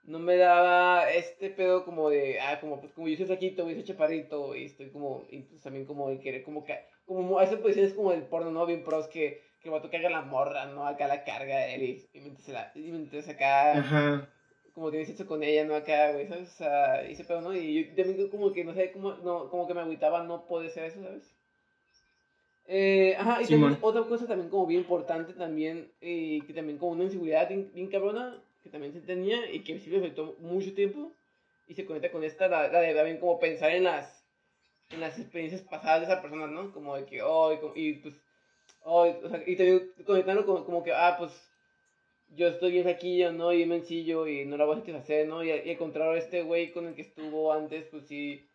[0.04, 3.76] no me daba este pedo como de, ah, como, pues como yo soy flaquito, güey,
[3.76, 7.44] soy chaparrito, y estoy como, y pues también como de querer, como que, como a
[7.44, 8.66] esas posiciones como del porno, ¿no?
[8.66, 10.86] Bien pros que, que va a tocar la morra, ¿no?
[10.86, 14.28] Acá la carga él y, y mientras, la, y mientras acá, Ajá.
[14.74, 15.74] como tiene sexo con ella, ¿no?
[15.74, 16.48] Acá, güey, ¿sabes?
[16.48, 17.54] O sea, ese pedo, ¿no?
[17.54, 20.70] Y yo también como que, no sé, como, no, como que me agüitaba no poder
[20.70, 21.30] ser eso, ¿sabes?
[22.66, 23.72] Eh, ajá, y Simón.
[23.72, 27.70] también otra cosa también como bien importante también, y que también como una inseguridad bien,
[27.74, 31.12] bien cabrona, que también se tenía y que sí me afectó mucho tiempo,
[31.66, 34.24] y se conecta con esta, la, la de también como pensar en las,
[34.90, 36.72] en las experiencias pasadas de esa persona, ¿no?
[36.72, 38.14] Como de que, oh, y, y pues,
[38.82, 41.32] oh, o sea, y también conectando como, como que, ah, pues,
[42.36, 43.52] yo estoy bien flaquillo, ¿no?
[43.52, 45.42] Y bien mencillo y no la voy a satisfacer, ¿no?
[45.42, 48.46] Y, y al contrario, este güey con el que estuvo antes, pues sí,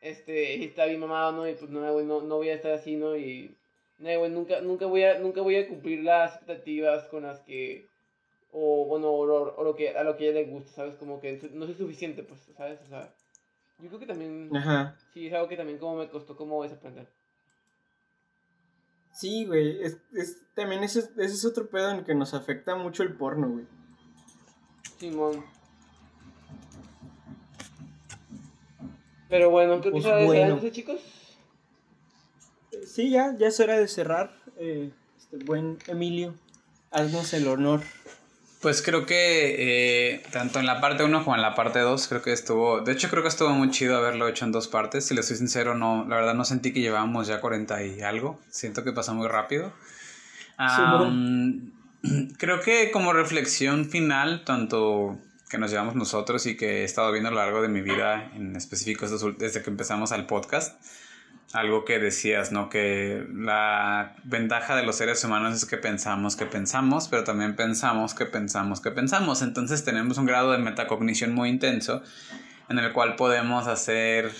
[0.00, 1.48] este, está bien mamado, ¿no?
[1.48, 3.16] Y pues no, güey, no, no voy a estar así, ¿no?
[3.16, 3.56] Y,
[3.98, 7.88] no, güey, nunca, nunca voy a, nunca voy a cumplir las expectativas con las que,
[8.52, 10.94] o bueno, o lo, o lo que, a lo que a ella le gusta, ¿sabes?
[10.96, 12.80] Como que no soy suficiente, pues, ¿sabes?
[12.82, 13.12] O sea,
[13.78, 14.96] yo creo que también, Ajá.
[15.12, 17.06] sí, es algo que también como me costó como desaprender.
[19.16, 19.82] Sí, güey.
[19.82, 23.02] Es, es, también ese, es- ese es otro pedo en el que nos afecta mucho
[23.02, 23.64] el porno, güey.
[24.98, 25.44] Simón.
[29.28, 30.42] Pero bueno, creo que Pues se va a bueno.
[30.42, 31.00] entonces, chicos.
[32.86, 34.36] Sí, ya, ya es hora de cerrar.
[34.58, 36.34] Eh, este buen Emilio,
[36.90, 37.80] haznos el honor.
[38.66, 42.20] Pues creo que eh, tanto en la parte 1 como en la parte 2 creo
[42.20, 45.14] que estuvo, de hecho creo que estuvo muy chido haberlo hecho en dos partes, si
[45.14, 48.82] le soy sincero, no, la verdad no sentí que llevábamos ya 40 y algo, siento
[48.82, 49.72] que pasó muy rápido.
[50.56, 51.74] Am,
[52.38, 55.16] creo que como reflexión final, tanto
[55.48, 58.32] que nos llevamos nosotros y que he estado viendo a lo largo de mi vida,
[58.34, 59.06] en específico
[59.38, 60.74] desde que empezamos al podcast,
[61.52, 62.68] algo que decías, ¿no?
[62.68, 68.14] Que la ventaja de los seres humanos es que pensamos que pensamos, pero también pensamos
[68.14, 69.42] que pensamos que pensamos.
[69.42, 72.02] Entonces tenemos un grado de metacognición muy intenso
[72.68, 74.32] en el cual podemos hacer,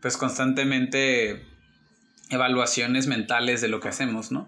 [0.00, 1.44] pues constantemente
[2.30, 4.46] evaluaciones mentales de lo que hacemos, ¿no?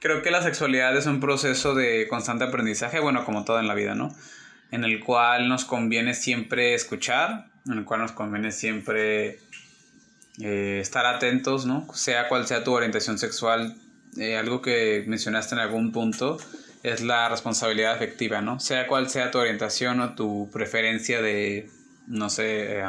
[0.00, 3.74] Creo que la sexualidad es un proceso de constante aprendizaje, bueno, como todo en la
[3.74, 4.14] vida, ¿no?
[4.70, 9.38] En el cual nos conviene siempre escuchar, en el cual nos conviene siempre
[10.40, 11.86] eh, estar atentos, ¿no?
[11.94, 13.76] Sea cual sea tu orientación sexual,
[14.16, 16.38] eh, algo que mencionaste en algún punto
[16.82, 18.60] es la responsabilidad afectiva, ¿no?
[18.60, 21.70] Sea cual sea tu orientación o tu preferencia de,
[22.06, 22.82] no sé,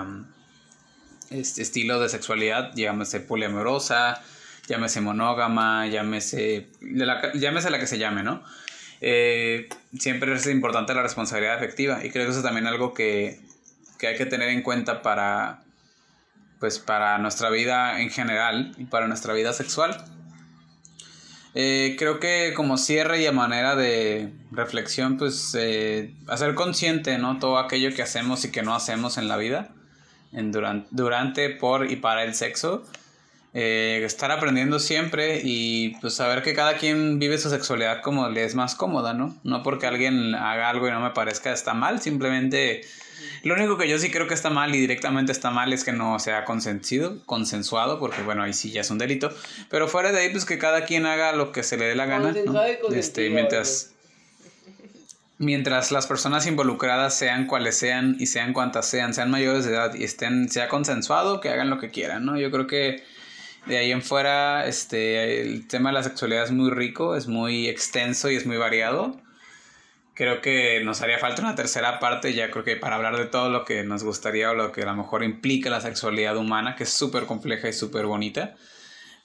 [1.30, 4.22] este estilo de sexualidad, llámese poliamorosa,
[4.68, 8.44] llámese monógama, llámese, la, llámese la que se llame, ¿no?
[9.02, 9.70] Eh,
[10.00, 13.40] siempre es importante la responsabilidad afectiva y creo que eso es también algo que,
[14.00, 15.65] que hay que tener en cuenta para,
[16.60, 20.04] pues para nuestra vida en general y para nuestra vida sexual.
[21.58, 27.40] Eh, creo que como cierre y a manera de reflexión, pues eh, hacer consciente, ¿no?
[27.40, 29.70] Todo aquello que hacemos y que no hacemos en la vida,
[30.34, 32.84] en durante, durante por y para el sexo.
[33.58, 38.44] Eh, estar aprendiendo siempre y pues saber que cada quien vive su sexualidad como le
[38.44, 39.34] es más cómoda, ¿no?
[39.46, 42.82] No porque alguien haga algo y no me parezca está mal, simplemente
[43.46, 45.92] lo único que yo sí creo que está mal y directamente está mal es que
[45.92, 49.30] no sea consentido, consensuado, porque bueno, ahí sí ya es un delito.
[49.70, 52.08] Pero fuera de ahí, pues que cada quien haga lo que se le dé la
[52.08, 52.34] gana.
[52.92, 53.94] Este, mientras,
[55.38, 59.94] mientras las personas involucradas sean cuales sean y sean cuantas sean, sean mayores de edad
[59.94, 62.38] y estén, sea consensuado, que hagan lo que quieran, ¿no?
[62.38, 63.04] Yo creo que
[63.68, 67.68] De ahí en fuera, este, el tema de la sexualidad es muy rico, es muy
[67.68, 69.20] extenso y es muy variado.
[70.16, 73.50] Creo que nos haría falta una tercera parte, ya creo que para hablar de todo
[73.50, 76.84] lo que nos gustaría o lo que a lo mejor implica la sexualidad humana, que
[76.84, 78.56] es súper compleja y súper bonita.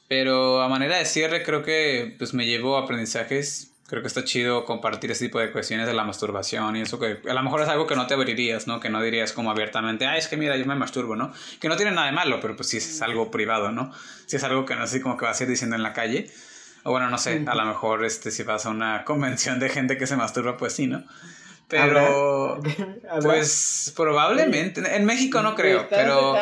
[0.08, 4.64] Pero a manera de cierre, creo que pues me llevo aprendizajes creo que está chido
[4.64, 7.68] compartir ese tipo de cuestiones de la masturbación y eso que a lo mejor es
[7.68, 8.78] algo que no te abrirías, ¿no?
[8.78, 11.32] Que no dirías como abiertamente, ah, es que mira, yo me masturbo, ¿no?
[11.60, 13.92] Que no tiene nada de malo, pero pues sí es algo privado, ¿no?
[14.26, 16.30] Si es algo que no sé como que vas a ir diciendo en la calle.
[16.82, 19.98] O bueno, no sé, a lo mejor este, si vas a una convención de gente
[19.98, 21.04] que se masturba, pues sí, ¿no?
[21.68, 22.60] Pero,
[23.22, 26.36] pues probablemente, en México no creo, pero...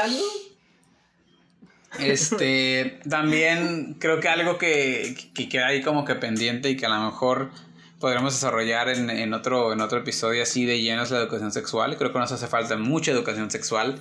[1.98, 6.90] Este, también creo que algo que, que, queda ahí como que pendiente y que a
[6.90, 7.50] lo mejor
[7.98, 11.96] podremos desarrollar en, en, otro, en otro episodio así de lleno es la educación sexual.
[11.96, 13.98] Creo que nos hace falta mucha educación sexual.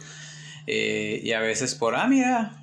[0.68, 2.62] Eh, y a veces por, ah, mira,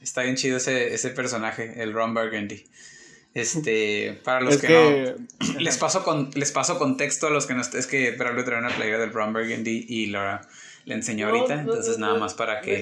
[0.00, 2.64] está bien chido ese, ese personaje, el Ron Burgundy.
[3.34, 7.62] Este, para los que, no, les paso, con, les paso contexto a los que no,
[7.62, 10.40] es que Braulio trae una playera del Ron Burgundy y Laura
[10.86, 12.78] le enseñó ahorita, entonces nada más para que...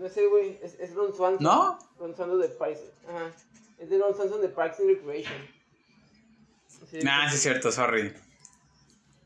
[0.00, 0.58] No sé, güey.
[0.62, 1.44] Es, es Ron Swanson.
[1.44, 1.78] ¿No?
[1.98, 2.80] Ron Swanson de Parks.
[3.06, 3.30] Ajá.
[3.78, 5.34] Es de Ron Swanson de Parks and Recreation.
[6.90, 8.12] Sí, nah, sí es cierto, sorry.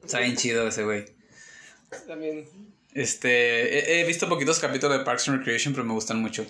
[0.05, 1.05] Está bien chido ese güey.
[2.09, 2.49] También.
[2.93, 6.45] Este, he, visto poquitos capítulos de Parks and Recreation, pero me gustan mucho.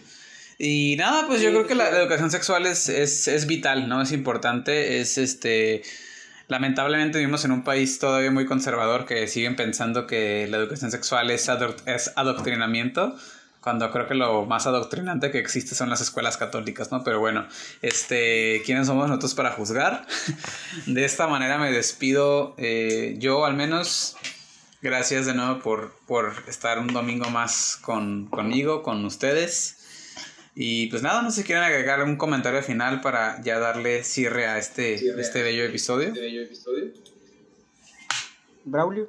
[0.59, 4.03] Y nada, pues yo creo que la, educación sexual es, es, es, vital, ¿no?
[4.03, 5.83] Es importante, es este...
[6.47, 11.31] Lamentablemente vivimos en un país todavía muy conservador que siguen pensando que la educación sexual
[11.31, 11.49] es,
[11.87, 13.17] es adoctrinamiento
[13.65, 17.03] cuando creo que lo más adoctrinante que existe son las escuelas católicas, ¿no?
[17.03, 17.47] Pero bueno,
[17.81, 20.07] este, ¿quiénes somos nosotros para juzgar?
[20.87, 24.19] De esta manera me despido, eh, yo al menos,
[24.83, 29.84] gracias de nuevo por, por estar un domingo más con, conmigo, con ustedes.
[30.57, 34.47] Y pues nada, no sé si quieren agregar un comentario final para ya darle cierre
[34.47, 36.09] a este, este bello episodio.
[36.09, 36.93] Este bello episodio.
[38.65, 39.09] Braulio.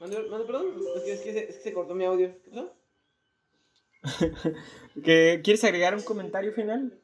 [0.00, 0.16] Mande,
[0.46, 0.66] perdón,
[0.96, 2.34] es que, es que, se, cortó mi audio.
[5.04, 6.98] ¿Qué, ¿Quieres agregar un comentario final?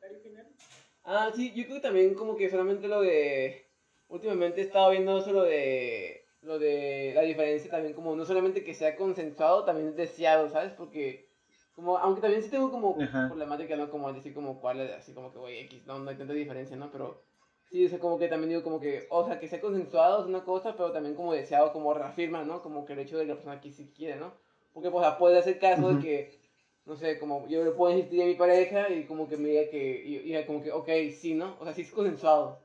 [1.04, 3.66] Ah, sí, yo creo que también como que solamente lo de...
[4.08, 6.24] Últimamente he estado viendo eso lo de...
[6.42, 10.72] Lo de la diferencia también como no solamente que sea consensuado, también es deseado, ¿sabes?
[10.72, 11.31] Porque
[11.74, 13.90] como, aunque también sí tengo como problemática, ¿no?
[13.90, 16.76] Como decir como cuál es, así como que, güey, X, no, no hay tanta diferencia,
[16.76, 16.90] ¿no?
[16.90, 17.22] Pero
[17.70, 20.44] sí, o como que también digo como que, o sea, que sea consensuado es una
[20.44, 22.62] cosa, pero también como deseado, como reafirma, ¿no?
[22.62, 24.32] Como que el hecho de que la persona aquí sí quiere, ¿no?
[24.74, 26.42] Porque, pues, puede hacer caso de que
[26.84, 29.70] no sé, como yo le puedo insistir a mi pareja y como que me diga
[29.70, 31.56] que, y, como que, ok, sí, ¿no?
[31.60, 32.60] O sea, sí es consensuado,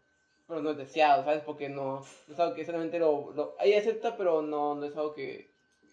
[0.47, 1.43] pero no es deseado, ¿sabes?
[1.43, 4.95] Porque no, no es algo que solamente lo, lo ahí acepta, pero no, no es
[4.95, 5.51] algo que,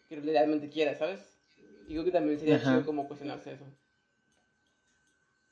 [0.08, 1.33] que realmente quiera, ¿sabes?
[1.86, 3.64] Creo que también sería chido como cuestionarse eso.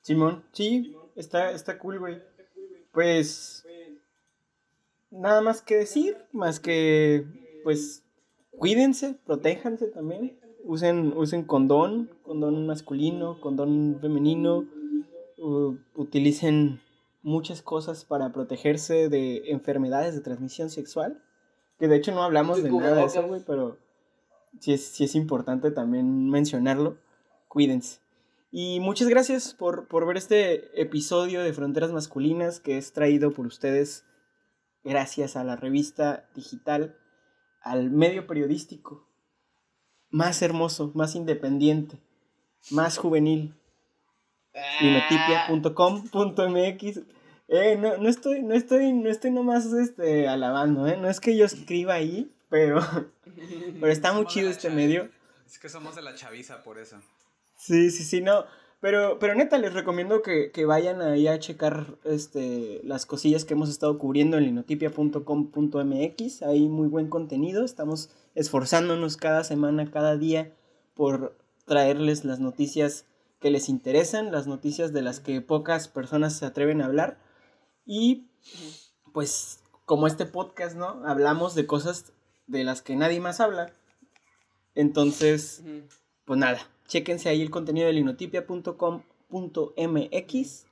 [0.00, 2.22] Simón, sí, está, está cool, güey.
[2.92, 3.64] Pues,
[5.10, 7.24] nada más que decir, más que,
[7.62, 8.04] pues,
[8.50, 10.38] cuídense, protéjanse también.
[10.64, 14.68] Usen, usen condón, condón masculino, condón femenino,
[15.94, 16.80] utilicen
[17.22, 21.22] muchas cosas para protegerse de enfermedades de transmisión sexual,
[21.78, 23.78] que de hecho no hablamos de nada de eso, güey, pero
[24.61, 26.98] sí es, es importante también mencionarlo,
[27.48, 28.00] cuídense.
[28.50, 33.46] Y muchas gracias por, por ver este episodio de Fronteras Masculinas que es traído por
[33.46, 34.05] ustedes
[34.84, 36.96] gracias a la revista digital,
[37.62, 39.09] al medio periodístico
[40.11, 41.98] más hermoso, más independiente,
[42.70, 43.55] más juvenil.
[44.82, 47.00] Linotipia.com.mx
[47.48, 50.96] eh, no, no, estoy, no estoy, no estoy nomás este, alabando, eh.
[50.96, 52.80] No es que yo escriba ahí, pero,
[53.80, 55.09] pero está muy chido este medio.
[55.46, 56.98] Es que somos de la chaviza, por eso.
[57.57, 58.44] Sí, sí, sí, no.
[58.80, 63.70] Pero, pero neta, les recomiendo que, vayan ahí a checar este, las cosillas que hemos
[63.70, 66.42] estado cubriendo en linotipia.com.mx.
[66.42, 67.64] Hay muy buen contenido.
[67.64, 70.53] Estamos esforzándonos cada semana, cada día
[70.94, 71.34] por
[71.64, 73.07] traerles las noticias
[73.40, 77.18] que les interesan, las noticias de las que pocas personas se atreven a hablar.
[77.86, 78.26] Y
[79.14, 81.03] pues como este podcast, ¿no?
[81.07, 82.12] Hablamos de cosas
[82.53, 83.72] de las que nadie más habla.
[84.74, 85.62] Entonces,
[86.24, 90.66] pues nada, Chéquense ahí el contenido de linotipia.com.mx.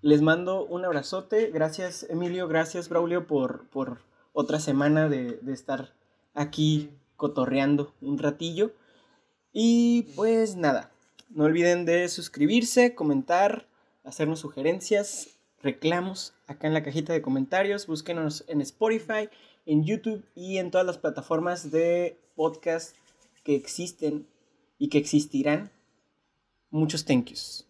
[0.00, 1.50] Les mando un abrazote.
[1.50, 2.46] Gracias, Emilio.
[2.46, 3.98] Gracias, Braulio, por, por
[4.32, 5.92] otra semana de, estar
[6.34, 8.70] aquí cotorreando un ratillo.
[9.52, 10.92] Y pues nada,
[11.30, 13.66] no olviden de suscribirse, comentar,
[14.04, 17.88] hacernos sugerencias, reclamos acá en la cajita de comentarios.
[17.88, 19.28] Búsquenos en Spotify,
[19.66, 22.96] en YouTube y en todas las plataformas de podcast
[23.44, 24.26] que existen
[24.78, 25.70] y que existirán.
[26.70, 27.66] Muchos thank yous.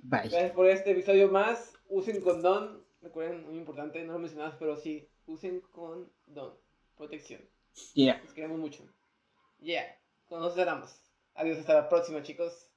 [0.00, 0.28] Bye.
[0.28, 1.72] Gracias por este episodio más.
[1.88, 2.82] Usen condón.
[3.00, 6.54] Recuerden, muy importante, no lo mencionabas, pero sí, usen condón.
[6.96, 7.40] Protección.
[7.94, 8.20] Yeah.
[8.22, 8.84] Los queremos mucho.
[9.60, 9.96] Yeah.
[10.28, 11.00] Con nosotros cerramos.
[11.34, 12.71] Adiós, hasta la próxima, chicos.